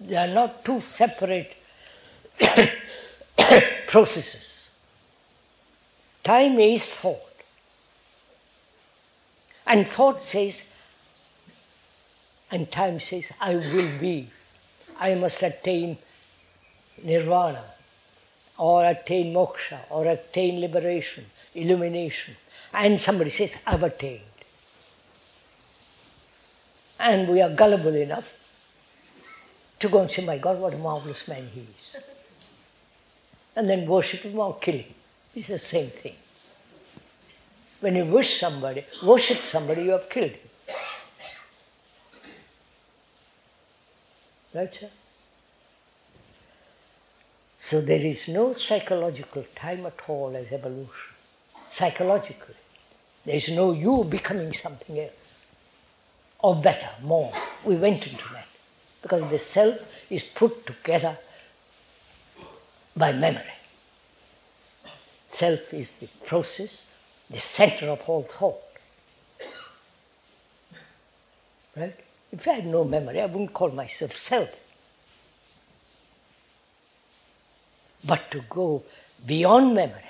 [0.00, 1.54] They are not two separate
[3.86, 4.70] processes.
[6.22, 7.18] Time is thought.
[9.66, 10.64] And thought says,
[12.50, 14.28] and time says, I will be.
[14.98, 15.96] I must attain
[17.04, 17.64] nirvana,
[18.58, 22.36] or attain moksha, or attain liberation, illumination.
[22.72, 24.29] And somebody says, I've attained.
[27.00, 28.34] And we are gullible enough
[29.78, 31.96] to go and say, My God, what a marvelous man he is.
[33.56, 34.94] And then worship him or kill him.
[35.34, 36.14] It's the same thing.
[37.80, 40.50] When you wish somebody, worship somebody, you have killed him.
[44.54, 44.90] Right, sir?
[47.58, 51.14] So there is no psychological time at all as evolution.
[51.70, 52.54] Psychologically.
[53.24, 55.19] There is no you becoming something else.
[56.42, 57.32] Or better, more.
[57.64, 58.48] We went into that
[59.02, 59.76] because the self
[60.08, 61.16] is put together
[62.96, 63.42] by memory.
[65.28, 66.84] Self is the process,
[67.28, 68.60] the center of all thought.
[71.76, 71.94] Right?
[72.32, 74.48] If I had no memory, I wouldn't call myself self.
[78.06, 78.82] But to go
[79.26, 80.02] beyond memory,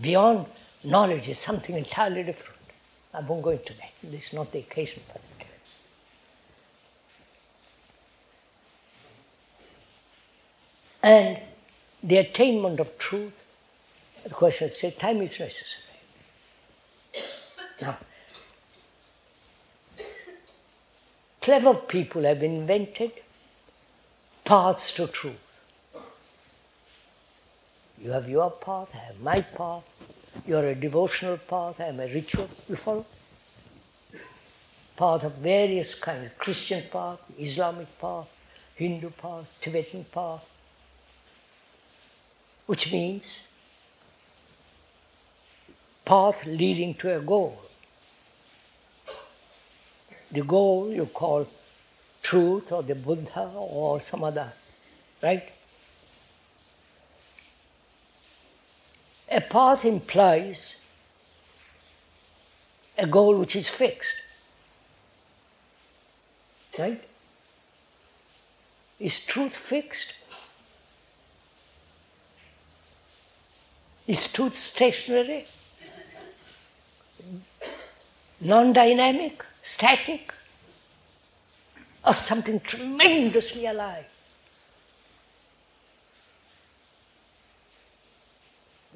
[0.00, 0.46] beyond
[0.82, 2.53] knowledge is something entirely different.
[3.14, 3.92] I won't go into that.
[4.02, 5.34] This is not the occasion for that.
[11.04, 11.38] and
[12.02, 13.44] the attainment of truth,
[14.22, 15.82] the question say, time is necessary.
[17.82, 17.98] Now,
[21.42, 23.12] clever people have invented
[24.46, 25.36] paths to truth.
[28.02, 30.13] You have your path, I have my path.
[30.46, 32.48] You are a devotional path, I am a ritual.
[32.68, 33.06] You follow?
[34.96, 38.28] Path of various kinds Christian path, Islamic path,
[38.76, 40.48] Hindu path, Tibetan path,
[42.66, 43.42] which means
[46.04, 47.58] path leading to a goal.
[50.30, 51.46] The goal you call
[52.22, 54.52] truth or the Buddha or some other,
[55.22, 55.53] right?
[59.34, 60.76] A path implies
[62.96, 64.14] a goal which is fixed,
[66.78, 67.02] right?
[69.00, 70.12] Is truth fixed?
[74.06, 75.46] Is truth stationary?
[78.40, 79.44] Non dynamic?
[79.64, 80.32] Static?
[82.06, 84.13] Or something tremendously alive?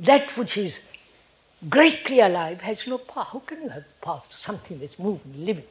[0.08, 0.80] That which is
[1.68, 3.26] greatly alive has no power.
[3.32, 5.70] How can you have power to something that's moving, living,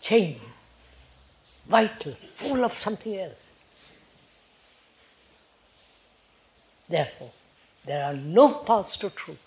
[0.00, 0.40] changing,
[1.68, 3.44] vital, full of something else?
[6.88, 7.30] Therefore,
[7.84, 9.42] there are no paths to truth.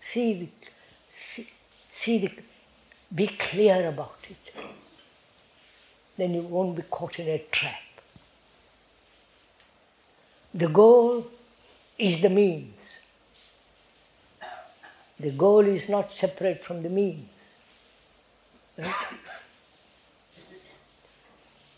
[0.00, 0.50] See,
[1.10, 1.46] see,
[1.88, 2.30] see
[3.14, 4.67] be clear about it.
[6.18, 7.80] Then you won't be caught in a trap.
[10.52, 11.26] The goal
[11.96, 12.98] is the means.
[15.20, 17.28] The goal is not separate from the means.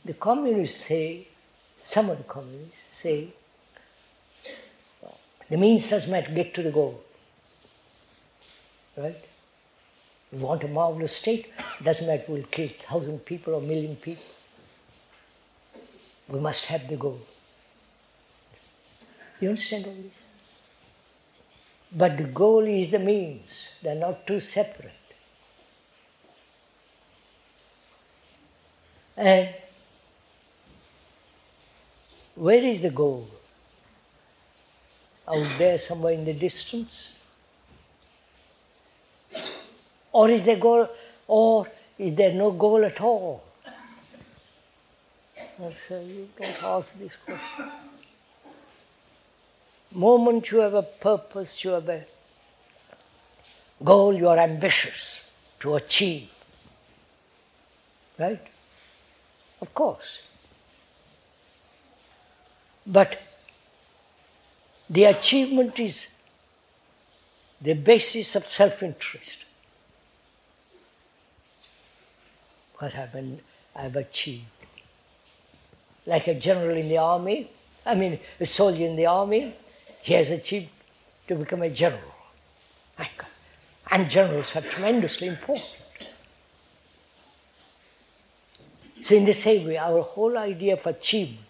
[0.05, 1.28] The communists say,
[1.84, 3.28] some of the communists say,
[5.51, 7.03] the means does matter, get to the goal.
[8.97, 9.16] Right?
[10.32, 13.58] We want a marvelous state, it doesn't matter if we'll kill a thousand people or
[13.58, 14.22] a million people.
[16.28, 17.20] We must have the goal.
[19.40, 20.12] You understand all this?
[21.92, 24.92] But the goal is the means, they're not two separate.
[29.16, 29.48] And
[32.36, 33.28] where is the goal?
[35.26, 37.10] Out there, somewhere in the distance?
[40.12, 40.88] Or is there goal,
[41.26, 41.66] or
[41.98, 43.44] is there no goal at all?
[45.36, 47.70] I say, you don't ask this question
[49.92, 52.04] moment you have a purpose, you have a
[53.82, 55.26] goal, you are ambitious
[55.61, 56.32] to achieve.
[58.18, 58.46] Right?
[59.61, 60.20] Of course.
[62.86, 63.20] But
[64.88, 66.08] the achievement is
[67.61, 69.44] the basis of self interest.
[72.80, 73.38] Because I've, been,
[73.76, 74.46] I've achieved.
[76.06, 77.50] Like a general in the army,
[77.84, 79.52] I mean, a soldier in the army,
[80.00, 80.70] he has achieved
[81.28, 82.14] to become a general.
[83.92, 85.82] And generals are tremendously important.
[89.02, 91.40] So, in the same way, our whole idea of achievement,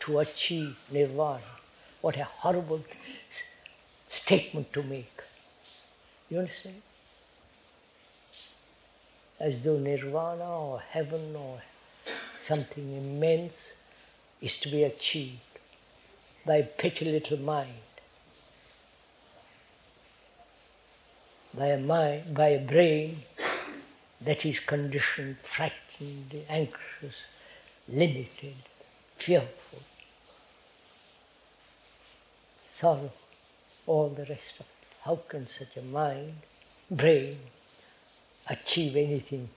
[0.00, 1.40] to achieve nirvana,
[2.00, 2.84] what a horrible
[4.06, 5.20] statement to make.
[6.30, 6.82] You understand?
[9.42, 11.60] As though nirvana or heaven or
[12.38, 13.72] something immense
[14.40, 15.40] is to be achieved
[16.46, 17.90] by petty little mind,
[21.58, 23.16] by a mind, by a brain
[24.20, 27.24] that is conditioned, frightened, anxious,
[27.88, 28.54] limited,
[29.16, 29.82] fearful,
[32.62, 33.10] sorrow,
[33.88, 34.86] all the rest of it.
[35.04, 36.36] How can such a mind,
[36.88, 37.38] brain,
[38.52, 39.48] achieve anything?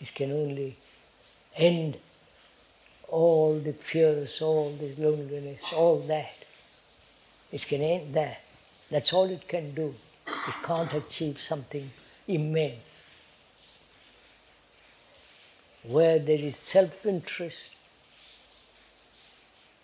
[0.00, 0.76] It can only
[1.56, 1.98] end
[3.08, 6.44] all the fears, all the loneliness, all that.
[7.52, 8.38] It can end there.
[8.90, 9.94] That's all it can do.
[10.26, 11.90] It can't achieve something
[12.26, 13.04] immense.
[15.82, 17.70] Where there is self interest,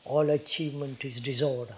[0.04, 1.74] all achievement is disorder.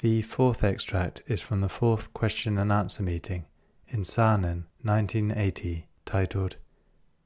[0.00, 3.46] The fourth extract is from the fourth question and answer meeting
[3.88, 6.54] in Saanen, 1980, titled,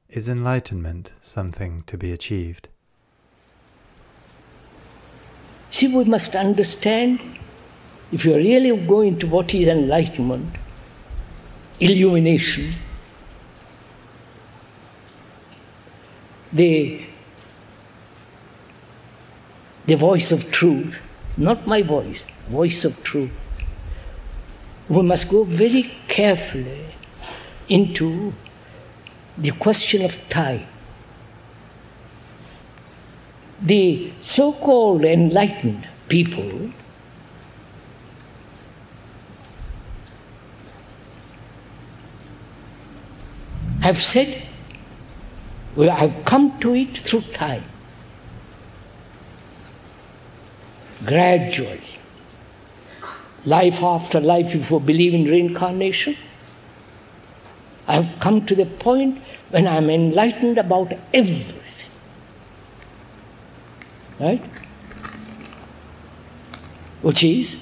[0.09, 2.71] Is Enlightenment Something to be Achieved?
[5.71, 7.21] See, we must understand
[8.11, 10.57] if you really going to what is enlightenment,
[11.79, 12.73] illumination,
[16.51, 17.05] the,
[19.85, 21.03] the voice of truth,
[21.37, 23.31] not my voice, voice of truth.
[24.89, 26.85] We must go very carefully
[27.69, 28.35] into
[29.39, 30.67] the question of time.
[33.63, 36.73] The so called enlightened people
[43.81, 44.43] have said,
[45.75, 47.65] we have come to it through time.
[51.07, 52.02] Gradually
[53.45, 56.17] life after life, if you believe in reincarnation.
[57.87, 59.21] I've come to the point
[59.51, 61.91] when I'm enlightened about everything.
[64.21, 64.45] Right?
[67.03, 67.57] Which is,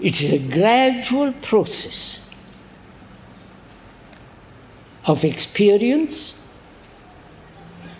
[0.00, 2.30] it is a gradual process
[5.04, 6.38] of experience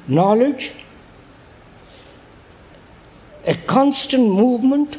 [0.07, 0.73] knowledge,
[3.45, 4.97] a constant movement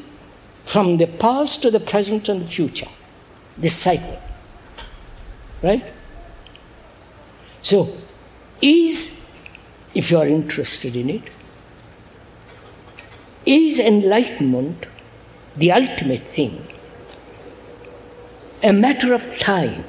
[0.69, 2.87] from the past to the present and the future.
[3.57, 4.21] This cycle.
[5.63, 5.83] Right?
[7.63, 7.97] So,
[8.61, 9.31] is,
[9.95, 11.23] if you are interested in it,
[13.47, 14.85] is enlightenment
[15.55, 16.63] the ultimate thing?
[18.61, 19.85] A matter of time.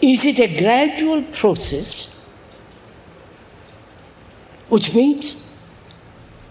[0.00, 2.06] Is it a gradual process,
[4.68, 5.47] which means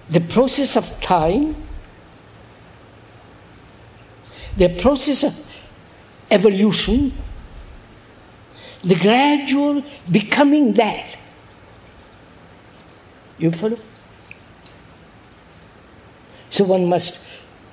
[0.10, 1.56] the process of time,
[4.56, 5.46] the process of
[6.32, 7.14] evolution,
[8.84, 11.18] the gradual becoming that?
[13.38, 13.78] You follow?
[16.50, 17.26] So one must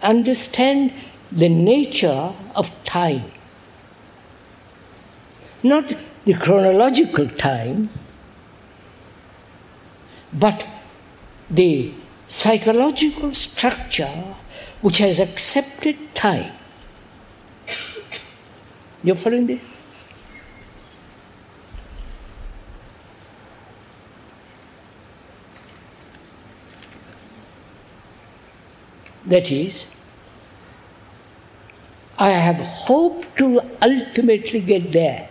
[0.02, 0.92] understand
[1.30, 3.30] the nature of time.
[5.62, 7.88] Not the chronological time,
[10.32, 10.66] but
[11.48, 11.94] the
[12.34, 14.34] psychological structure
[14.80, 16.52] which has accepted time.
[19.04, 19.62] You're following this?
[29.26, 29.86] That is,
[32.18, 35.28] I have hoped to ultimately get there.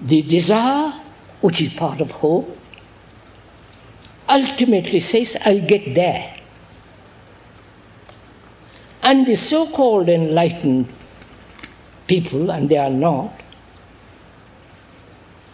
[0.00, 0.94] The desire,
[1.40, 2.58] which is part of hope,
[4.28, 6.36] ultimately says, I'll get there.
[9.02, 10.86] And the so called enlightened
[12.06, 13.32] people, and they are not,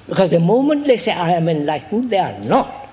[0.09, 2.89] because the moment they say, I am enlightened, they are not.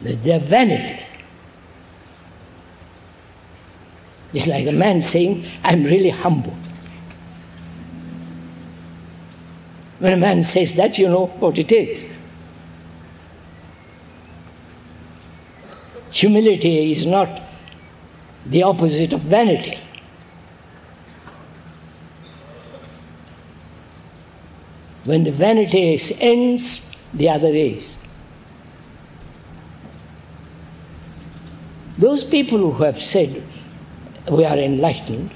[0.00, 1.04] Their vanity.
[4.32, 6.54] It's like a man saying, I'm really humble.
[9.98, 12.06] When a man says that, you know what it is.
[16.10, 17.42] Humility is not
[18.46, 19.78] the opposite of vanity.
[25.04, 27.98] When the vanity ends, the other is.
[31.98, 33.42] Those people who have said
[34.28, 35.30] we are enlightened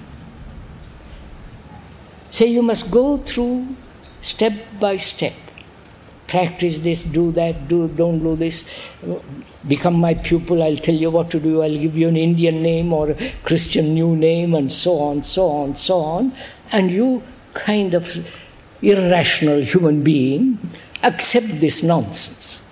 [2.34, 3.64] say you must go through
[4.20, 5.34] step by step.
[6.26, 8.64] Practice this, do that, do don't do this.
[9.68, 12.92] Become my pupil, I'll tell you what to do, I'll give you an Indian name
[12.92, 16.32] or a Christian new name, and so on, so on, so on.
[16.72, 17.22] And you
[17.52, 18.26] kind of
[18.82, 20.58] irrational human being
[21.04, 22.62] accept this nonsense.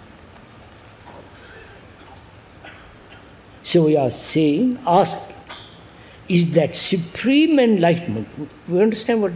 [3.62, 5.16] So we are saying, ask,
[6.28, 8.28] is that supreme enlightenment?
[8.68, 9.32] We understand what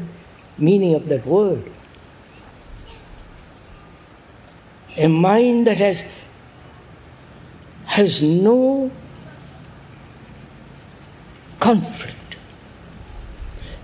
[0.58, 1.70] meaning of that word.
[4.96, 6.04] A mind that has
[7.86, 8.90] has no
[11.60, 12.36] conflict,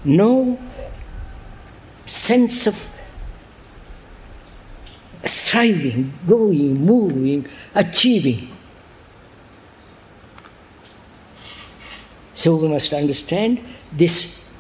[0.05, 0.59] no
[2.07, 2.91] sense of
[5.25, 8.52] striving, going, moving, achieving.
[12.43, 13.61] So we must understand
[13.93, 14.51] this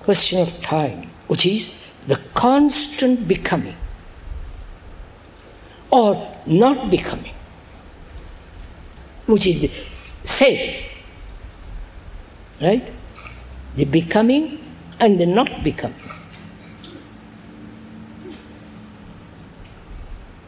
[0.00, 3.76] question of time, which is the constant becoming
[5.90, 6.16] or
[6.46, 7.34] not becoming,
[9.26, 9.70] which is the
[10.24, 10.84] same.
[12.62, 12.90] Right?
[13.74, 14.64] The becoming
[14.98, 16.00] and the not becoming.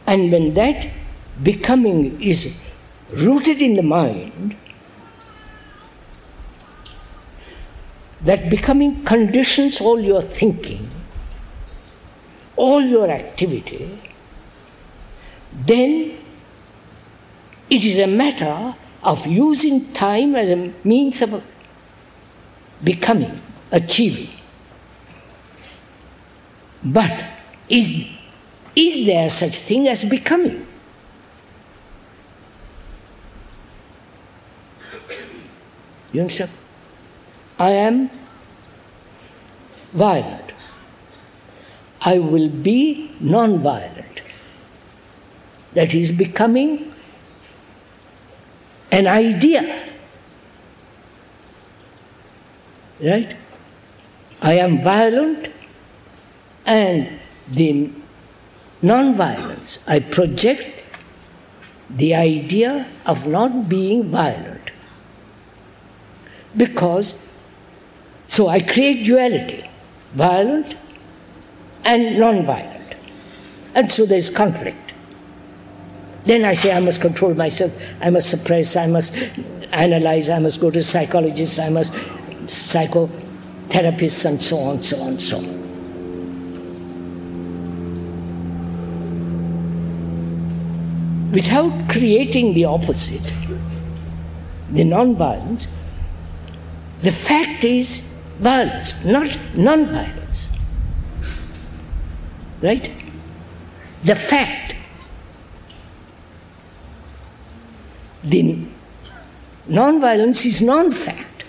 [0.07, 0.89] And when that
[1.43, 2.59] becoming is
[3.11, 4.57] rooted in the mind,
[8.21, 10.89] that becoming conditions all your thinking,
[12.55, 13.99] all your activity,
[15.65, 16.17] then
[17.69, 21.43] it is a matter of using time as a means of
[22.83, 23.41] becoming,
[23.71, 24.29] achieving.
[26.83, 27.11] But
[27.67, 28.09] is
[28.75, 30.65] is there such thing as becoming?
[36.11, 36.49] You understand?
[37.59, 38.09] I am
[39.91, 40.53] violent.
[42.01, 44.21] I will be non violent.
[45.73, 46.93] That is becoming
[48.91, 49.87] an idea.
[53.01, 53.35] Right?
[54.41, 55.51] I am violent
[56.65, 57.91] and the
[58.81, 59.79] non-violence.
[59.87, 60.67] I project
[61.89, 64.71] the idea of not being violent.
[66.55, 67.28] Because,
[68.29, 69.69] so I create duality
[70.13, 70.77] violent
[71.83, 72.95] and non violent.
[73.75, 74.93] And so there's conflict.
[76.25, 79.13] Then I say I must control myself, I must suppress, I must
[79.71, 81.91] analyze, I must go to psychologists, I must
[82.45, 85.59] psychotherapists, and so on, so on, so on.
[91.31, 93.31] without creating the opposite,
[94.71, 95.67] the non-violence,
[97.01, 98.03] the fact is
[98.39, 100.49] violence, not non-violence.
[102.61, 102.91] Right?
[104.03, 104.75] The fact.
[108.23, 108.57] The
[109.67, 111.43] non-violence is non-fact.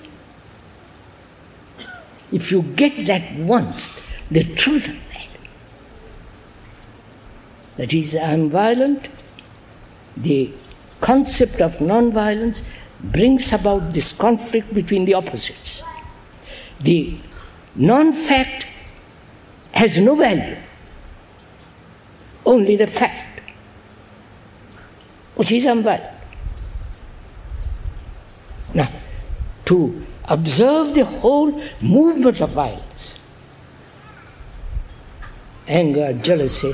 [2.32, 5.26] If you get that once, the truth of that,
[7.76, 9.08] that is, I am violent,
[10.16, 10.52] the
[11.00, 12.62] concept of non-violence
[13.00, 15.82] brings about this conflict between the opposites.
[16.80, 17.18] The
[17.76, 18.66] non-fact
[19.72, 20.56] has no value,
[22.44, 23.40] only the fact,
[25.36, 26.14] which is unviolent.
[28.74, 28.90] Now,
[29.66, 33.18] to observe the whole movement of violence
[35.70, 36.72] anger, jealousy,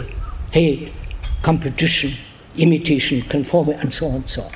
[0.51, 0.93] hate,
[1.43, 2.15] competition,
[2.57, 4.53] imitation, conformity, and so on and so on.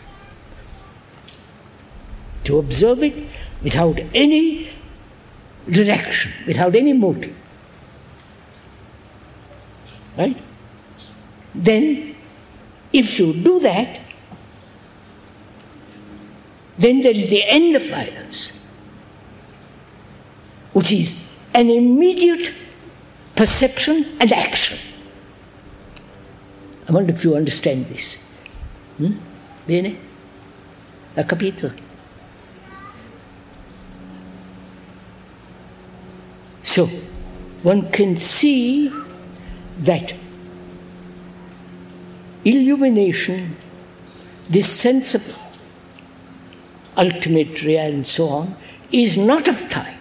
[2.44, 3.14] To observe it
[3.62, 4.69] without any
[5.68, 7.34] direction, without any motive.
[10.16, 10.36] Right?
[11.54, 12.14] Then,
[12.92, 14.00] if you do that,
[16.78, 18.66] then there is the end of violence,
[20.72, 22.52] which is an immediate
[23.36, 24.78] perception and action.
[26.88, 28.16] I wonder if you understand this.
[28.96, 29.12] Hmm?
[29.66, 29.96] Bene?
[31.16, 31.70] Ha capito?
[36.80, 36.86] So,
[37.62, 38.90] one can see
[39.80, 40.14] that
[42.42, 43.54] illumination,
[44.48, 45.38] this sense of
[46.96, 48.56] ultimate reality and so on,
[48.90, 49.98] is not of time.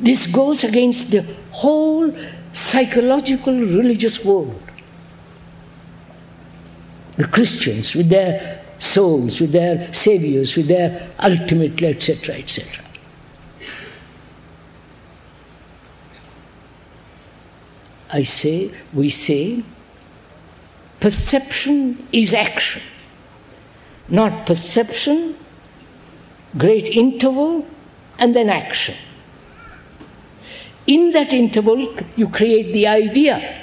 [0.00, 2.10] This goes against the whole
[2.54, 4.62] psychological religious world.
[7.18, 12.84] The Christians, with their souls, with their saviors, with their ultimate, etc., etc.
[18.10, 19.62] I say, we say,
[21.00, 22.82] perception is action,
[24.08, 25.36] not perception,
[26.58, 27.66] great interval,
[28.18, 28.96] and then action.
[30.86, 33.60] In that interval, you create the idea.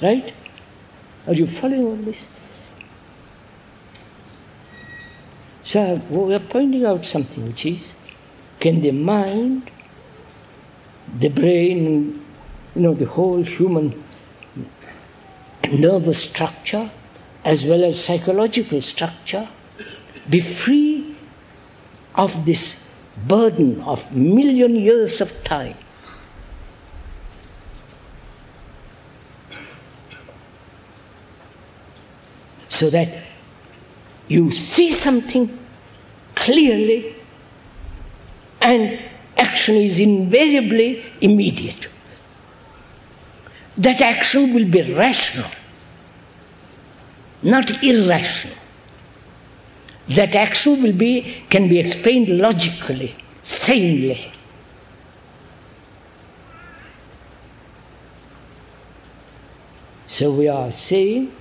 [0.00, 0.32] Right?
[1.26, 2.28] Are you following all this?
[5.62, 7.94] So we are pointing out something which is
[8.60, 9.70] can the mind,
[11.18, 12.24] the brain,
[12.74, 14.04] you know, the whole human
[15.72, 16.90] nervous structure,
[17.44, 19.48] as well as psychological structure,
[20.28, 21.16] be free
[22.14, 22.92] of this
[23.26, 25.76] burden of million years of time.
[32.74, 33.24] So that
[34.26, 35.46] you see something
[36.34, 37.14] clearly
[38.60, 38.98] and
[39.36, 41.88] action is invariably immediate.
[43.76, 45.50] That action will be rational,
[47.42, 48.56] not irrational
[50.08, 54.32] that action will be, can be explained logically, sanely.
[60.06, 61.32] So we are saying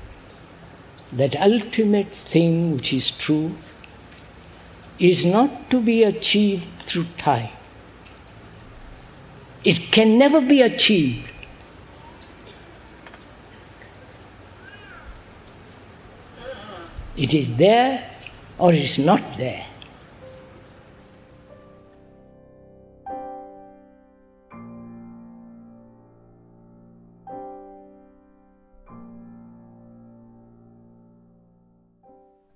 [1.18, 3.74] that ultimate thing which is truth
[5.00, 7.50] is not to be achieved through time.
[9.64, 11.34] It can never be achieved
[17.16, 18.10] It is there
[18.58, 19.66] or it's not there.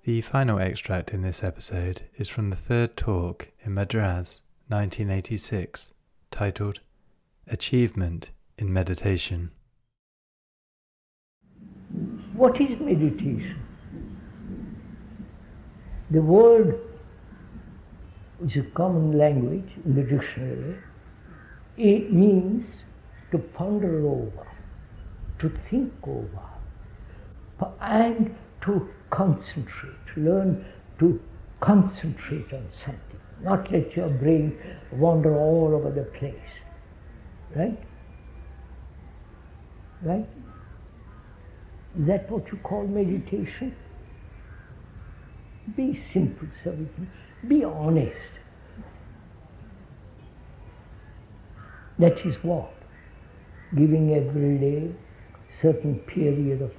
[0.08, 5.92] The final extract in this episode is from the third talk in Madras, 1986,
[6.30, 6.80] titled
[7.46, 9.50] Achievement in Meditation.
[12.32, 13.60] What is meditation?
[16.10, 16.80] The word,
[18.42, 20.78] is a common language in the dictionary,
[21.76, 22.86] It means
[23.30, 24.46] to ponder over,
[25.38, 26.46] to think over,
[27.82, 30.64] and to concentrate, learn
[30.98, 31.20] to
[31.60, 34.58] concentrate on something, not let your brain
[34.92, 36.64] wander all over the place.
[37.54, 37.78] Right?
[40.02, 40.28] Right?
[41.98, 43.74] Is that what you call meditation?
[45.76, 47.08] Be simple, Savitri.
[47.46, 48.32] Be honest.
[51.98, 52.72] That is what?
[53.74, 54.90] Giving every day
[55.48, 56.72] certain period of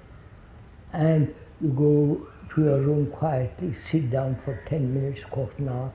[0.93, 5.91] and you go to your room quietly, sit down for 10 minutes, quarter an hour,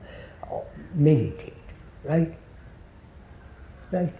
[0.93, 1.53] meditate,
[2.03, 2.37] right?
[3.91, 4.13] Right?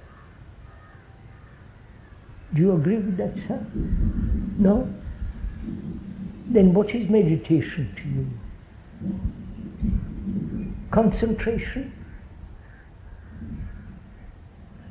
[2.54, 3.66] Do you agree with that, sir?
[4.58, 4.88] No?
[6.48, 8.28] Then what is meditation to you?
[10.92, 11.92] Concentration?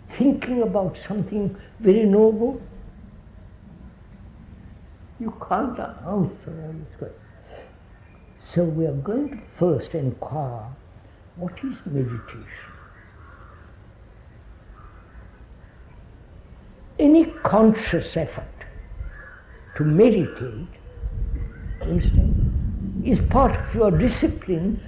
[0.08, 2.60] Thinking about something very noble?
[5.24, 7.22] You can't answer all these questions.
[8.36, 10.66] So we are going to first inquire
[11.36, 12.72] what is meditation?
[16.98, 18.66] Any conscious effort
[19.76, 20.68] to meditate
[23.02, 24.78] is part of your discipline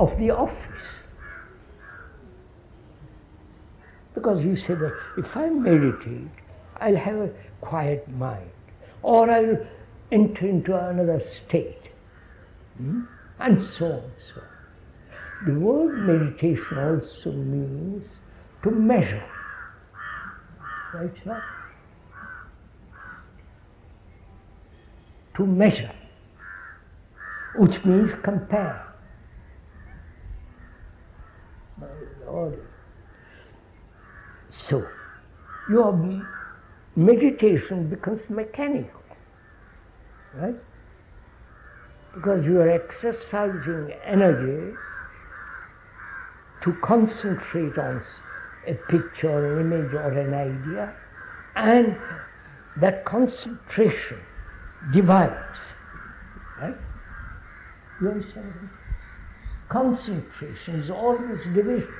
[0.00, 1.02] of the office.
[4.14, 6.30] Because you say that if I meditate,
[6.80, 7.30] I'll have a
[7.60, 8.50] quiet mind
[9.04, 9.58] or I'll
[10.14, 11.90] enter into another state,
[12.76, 13.02] hmm?
[13.38, 14.10] and so on.
[14.32, 14.40] So
[15.46, 18.20] the word meditation also means
[18.62, 19.28] to measure,
[20.94, 21.42] right, sir?
[25.34, 25.92] To measure,
[27.56, 28.94] which means compare.
[31.76, 31.86] My
[32.24, 32.66] Lord.
[34.48, 34.86] So,
[35.68, 35.92] your
[36.96, 39.02] meditation becomes mechanical,
[40.36, 40.54] right?
[42.14, 44.76] Because you are exercising energy
[46.62, 48.02] to concentrate on
[48.66, 50.94] a picture, an image, or an idea,
[51.56, 51.96] and
[52.76, 54.18] that concentration
[54.92, 55.58] divides,
[56.60, 56.76] right?
[58.00, 58.70] You understand?
[59.68, 61.94] Concentration is always division.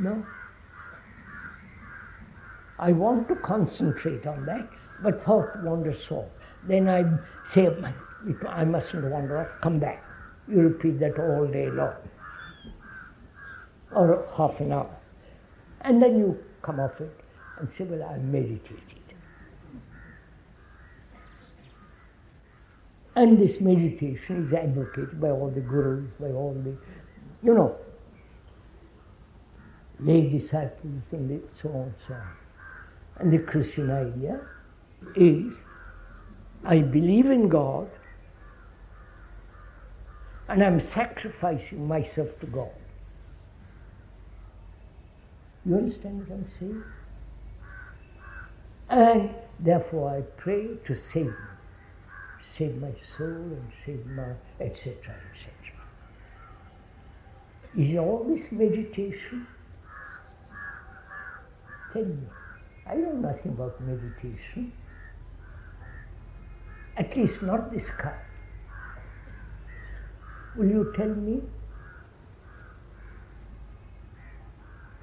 [0.00, 0.24] No?
[2.78, 4.68] I want to concentrate on that,
[5.02, 6.26] but thought wanders off.
[6.66, 7.04] Then I
[7.44, 7.68] say,
[8.46, 10.04] I mustn't wander off, come back.
[10.46, 11.94] You repeat that all day long,
[13.92, 14.96] or half an hour.
[15.82, 17.20] And then you come off it
[17.58, 18.82] and say, Well, I meditated.
[23.14, 26.76] And this meditation is advocated by all the gurus, by all the,
[27.42, 27.76] you know,
[29.98, 32.47] lay disciples and so on and so on.
[33.18, 34.40] And the Christian idea
[35.16, 35.56] is
[36.64, 37.88] I believe in God
[40.48, 42.70] and I'm sacrificing myself to God.
[45.66, 46.82] You understand what I'm saying?
[48.88, 51.32] And therefore I pray to save me,
[52.40, 55.14] save my soul and save my etc.
[55.30, 55.52] etc.
[57.76, 59.46] Is all this meditation?
[61.92, 62.16] Tell me.
[62.88, 64.72] I know nothing about meditation.
[66.96, 68.16] At least not this kind.
[70.56, 71.42] Will you tell me?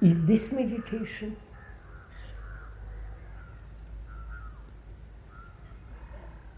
[0.02, 1.36] Is this meditation?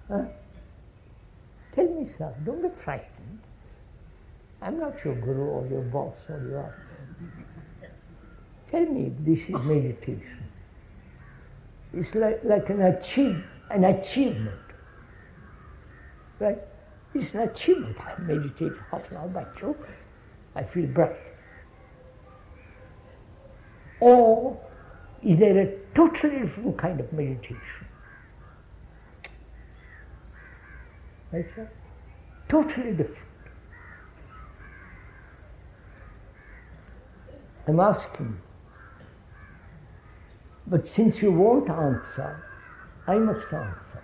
[0.08, 0.24] Huh?
[1.74, 3.40] Tell me, sir, don't be frightened.
[4.60, 6.74] I'm not your guru or your boss or your.
[8.70, 10.47] Tell me if this is meditation.
[11.92, 14.60] It's like, like an, achieve, an achievement.
[16.38, 16.58] Right?
[17.14, 17.96] It's an achievement.
[18.00, 19.74] I meditate half an hour by two.
[20.54, 21.16] I feel bright.
[24.00, 24.60] Or
[25.22, 27.86] is there a totally different kind of meditation?
[31.32, 31.70] Right, sir?
[32.48, 33.28] Totally different.
[37.66, 38.40] I'm asking
[40.70, 42.42] but since you won't answer,
[43.06, 44.02] I must answer.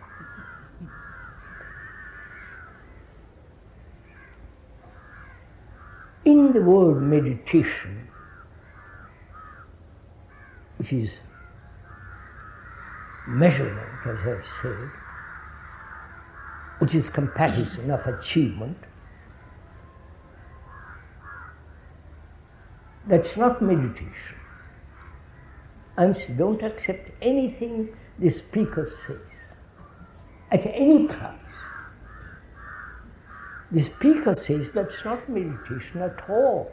[6.25, 8.09] In the word meditation,
[10.79, 11.21] which is
[13.29, 14.91] measurement, as I've said,
[16.79, 18.79] which is comparison of achievement,
[23.07, 24.39] That's not meditation.
[25.97, 29.19] I'm don't accept anything the speaker says
[30.51, 31.39] at any price.
[33.71, 36.71] The speaker says that's not meditation at all.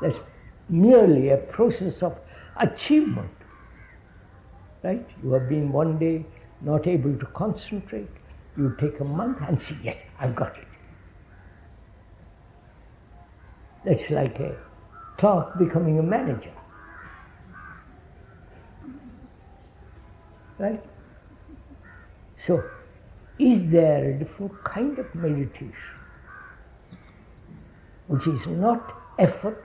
[0.00, 0.20] That's
[0.68, 2.18] merely a process of
[2.56, 3.30] achievement.
[4.82, 5.06] Right?
[5.22, 6.24] You have been one day
[6.62, 8.08] not able to concentrate.
[8.56, 10.66] You take a month and say, Yes, I've got it.
[13.84, 14.56] That's like a
[15.16, 16.52] clerk becoming a manager.
[20.60, 20.84] Right?
[22.36, 22.62] So,
[23.38, 25.72] is there a different kind of meditation
[28.08, 29.64] which is not effort,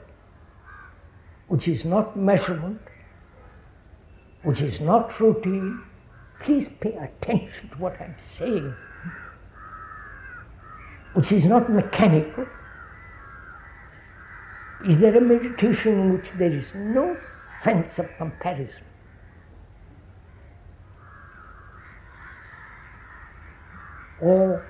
[1.49, 2.79] which is not measurement,
[4.43, 5.83] which is not routine?
[6.39, 8.73] Please pay attention to what I'm saying.
[11.13, 12.47] Which is not mechanical.
[14.87, 18.84] Is there a meditation in which there is no sense of comparison?
[24.21, 24.65] Or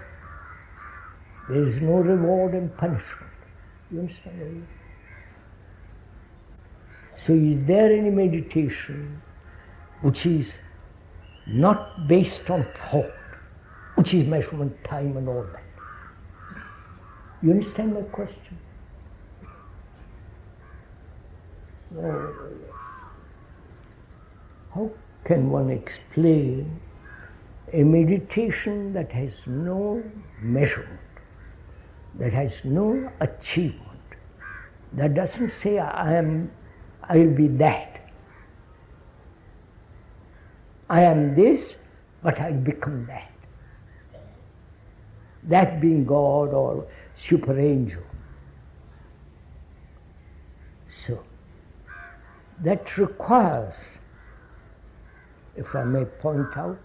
[1.49, 3.31] there is no reward and punishment.
[3.91, 4.67] You understand what I mean?
[7.15, 9.21] So is there any meditation
[10.01, 10.59] which is
[11.47, 13.13] not based on thought,
[13.95, 15.63] which is measurement, time and all that?
[17.41, 18.57] You understand my question?
[21.97, 22.33] Oh,
[24.73, 24.91] how
[25.23, 26.81] can one explain
[27.75, 30.01] a meditation that has no
[30.41, 30.99] measurement,
[32.15, 33.99] that has no achievement,
[34.93, 36.49] that doesn't say I am
[37.07, 38.01] I will be that.
[40.89, 41.77] I am this,
[42.23, 43.31] but I become that.
[45.43, 48.01] That being God or super angel.
[50.87, 51.23] So
[52.61, 53.99] that requires,
[55.55, 56.79] if I may point out,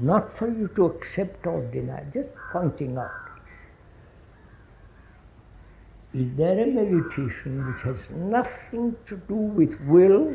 [0.00, 3.10] not for you to accept or deny, just pointing out.
[6.14, 10.34] Is there a meditation which has nothing to do with will,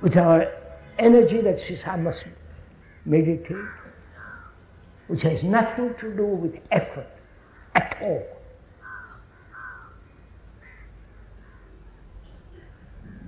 [0.00, 0.52] with our
[0.98, 2.28] energy that says, I must
[3.04, 3.56] meditate,
[5.08, 7.08] which has nothing to do with effort
[7.74, 8.26] at all?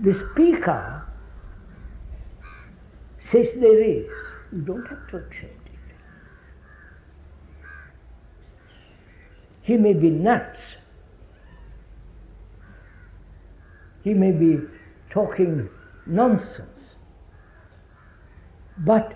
[0.01, 1.08] The speaker
[3.19, 4.11] says there is.
[4.53, 5.95] You don't have to accept it.
[9.63, 10.77] He may be nuts.
[14.03, 14.61] He may be
[15.11, 15.69] talking
[16.07, 16.95] nonsense.
[18.79, 19.15] But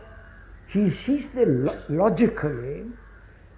[0.69, 2.85] he sees the lo- logically,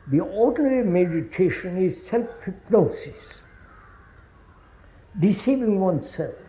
[0.09, 3.43] the ordinary meditation is self hypnosis,
[5.19, 6.44] deceiving oneself.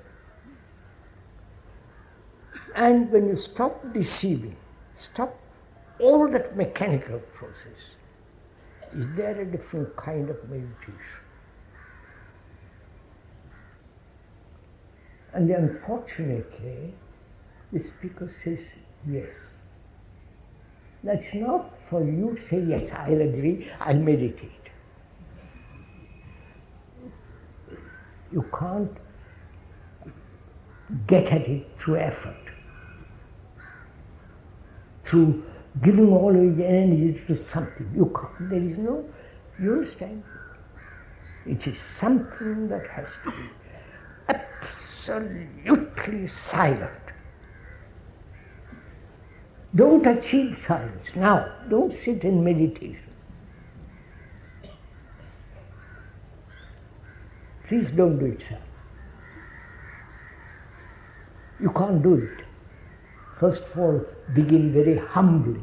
[2.76, 4.58] And when you stop deceiving,
[4.92, 5.40] stop
[5.98, 7.96] all that mechanical process,
[8.94, 11.24] is there a different kind of meditation?
[15.34, 16.94] And unfortunately,
[17.72, 18.76] the speaker says
[19.10, 19.54] yes.
[21.02, 24.52] That's not for you say, yes, I'll agree, I'll meditate.
[28.34, 28.92] You can't
[31.08, 32.45] get at it through effort
[35.06, 35.44] through
[35.82, 37.90] giving all your energy to something.
[37.96, 39.06] You can't, there is no,
[39.62, 40.24] you understand?
[41.46, 43.50] It is something that has to be
[44.30, 47.14] absolutely silent.
[49.76, 51.54] Don't achieve silence now.
[51.70, 53.12] Don't sit in meditation.
[57.68, 58.62] Please don't do it, sir.
[61.60, 62.45] You can't do it.
[63.36, 64.02] First of all,
[64.34, 65.60] begin very humbly.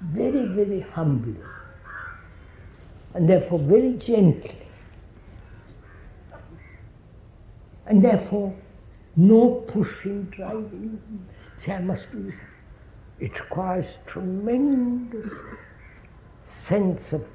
[0.00, 1.36] Very, very humbly.
[3.14, 4.58] And therefore, very gently.
[7.86, 8.52] And therefore,
[9.14, 11.00] no pushing, driving.
[11.58, 12.40] Say, I must do this.
[13.20, 15.30] It requires tremendous
[16.42, 17.28] sense of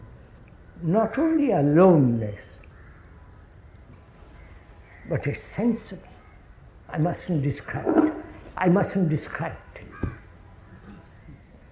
[0.81, 2.43] not only aloneness,
[5.07, 5.99] but a sense of
[6.89, 8.13] I mustn't describe it.
[8.55, 9.85] I mustn't describe it.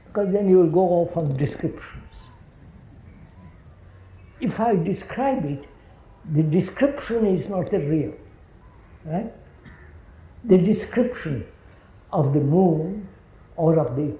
[0.07, 2.15] Because then you will go off on descriptions.
[4.39, 5.65] If I describe it,
[6.33, 8.13] the description is not the real.
[9.05, 9.31] Right?
[10.45, 11.45] The description
[12.11, 13.07] of the moon
[13.55, 14.15] or of the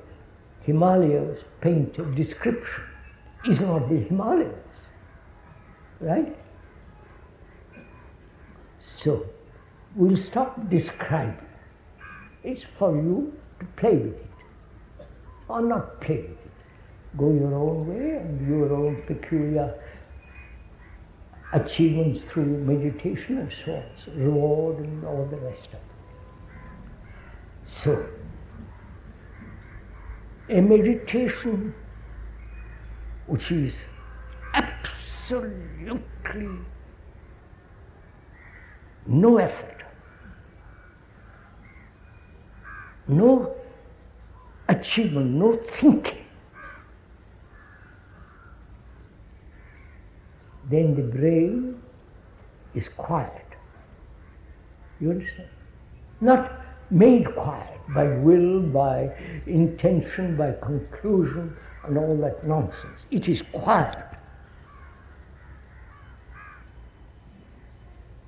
[0.62, 2.84] Himalayas painted description
[3.48, 4.82] is not the Himalayas,
[6.00, 6.36] right?
[8.80, 9.26] So,
[9.96, 11.38] we'll stop describing.
[12.43, 14.28] It's for you to play with it,
[15.48, 16.52] or not play with it.
[17.18, 19.74] Go your own way and your own peculiar
[21.54, 25.82] achievements through meditation and so on, so reward and all the rest of it.
[27.64, 28.06] So,
[30.50, 31.74] a meditation
[33.28, 33.88] which is
[34.54, 36.50] absolutely
[39.08, 39.75] no effort,
[43.08, 43.56] no
[44.68, 46.26] achievement, no thinking,
[50.70, 51.82] then the brain
[52.74, 53.45] is quiet.
[54.99, 55.49] You understand?
[56.22, 56.51] Not
[56.89, 59.12] made quiet by will, by
[59.45, 63.06] intention, by conclusion, and all that nonsense.
[63.12, 63.95] It is quiet.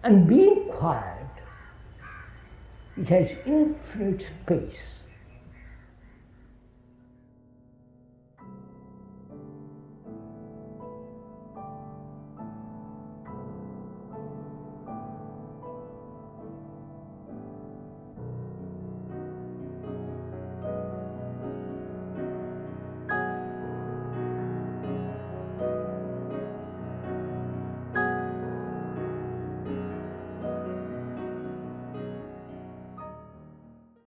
[0.03, 1.16] And being quiet,
[2.99, 5.03] it has infinite space